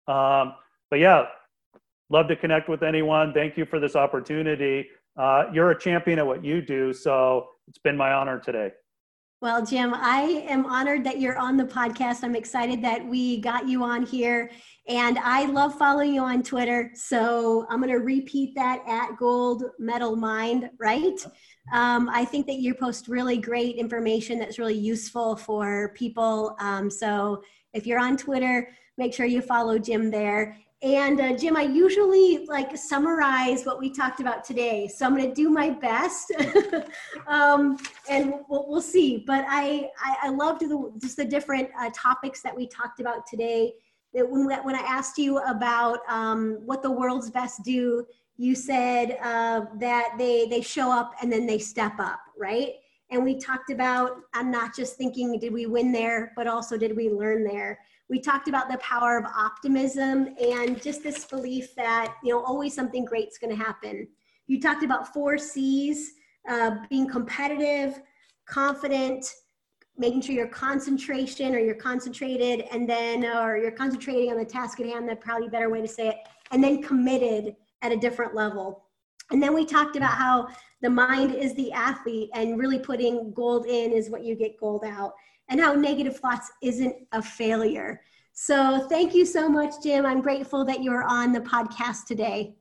[0.07, 0.55] Um,
[0.90, 1.26] but yeah,
[2.11, 3.32] love to connect with anyone.
[3.32, 4.88] Thank you for this opportunity.
[5.16, 8.72] Uh, you're a champion at what you do, so it's been my honor today.
[9.41, 12.24] Well, Jim, I am honored that you're on the podcast.
[12.24, 14.51] I'm excited that we got you on here.
[14.89, 16.91] And I love following you on Twitter.
[16.95, 21.24] So I'm going to repeat that at Gold Medal Mind, right?
[21.72, 26.57] Um, I think that you post really great information that's really useful for people.
[26.59, 30.57] Um, so if you're on Twitter, make sure you follow Jim there.
[30.81, 34.87] And uh, Jim, I usually like summarize what we talked about today.
[34.87, 36.31] So I'm going to do my best
[37.26, 37.76] um,
[38.09, 39.24] and we'll, we'll, see.
[39.26, 43.26] But I, I, I loved the, just the different uh, topics that we talked about
[43.26, 43.72] today.
[44.14, 48.07] That when, when I asked you about um, what the world's best do,
[48.37, 52.74] you said uh, that they, they show up and then they step up, right?
[53.11, 56.97] And we talked about, I'm not just thinking, did we win there, but also did
[56.97, 57.81] we learn there?
[58.09, 62.74] We talked about the power of optimism and just this belief that you know always
[62.74, 64.09] something great's going to happen.
[64.46, 66.12] You talked about four c's
[66.48, 68.00] uh, being competitive
[68.48, 69.24] confident
[69.96, 74.80] making sure your concentration or you're concentrated and then or you're concentrating on the task
[74.80, 76.16] at hand that's probably a better way to say it
[76.50, 78.84] and then committed at a different level.
[79.30, 80.48] And then we talked about how
[80.80, 84.84] the mind is the athlete and really putting gold in is what you get gold
[84.84, 85.12] out
[85.49, 88.01] and how negative thoughts isn't a failure.
[88.32, 90.07] So thank you so much, Jim.
[90.07, 92.55] I'm grateful that you're on the podcast today.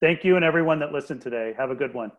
[0.00, 1.54] Thank you and everyone that listened today.
[1.56, 2.10] Have a good one.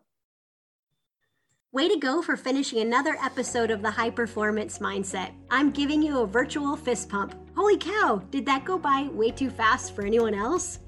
[1.70, 5.32] Way to go for finishing another episode of the High Performance Mindset.
[5.50, 7.34] I'm giving you a virtual fist pump.
[7.56, 10.78] Holy cow, did that go by way too fast for anyone else?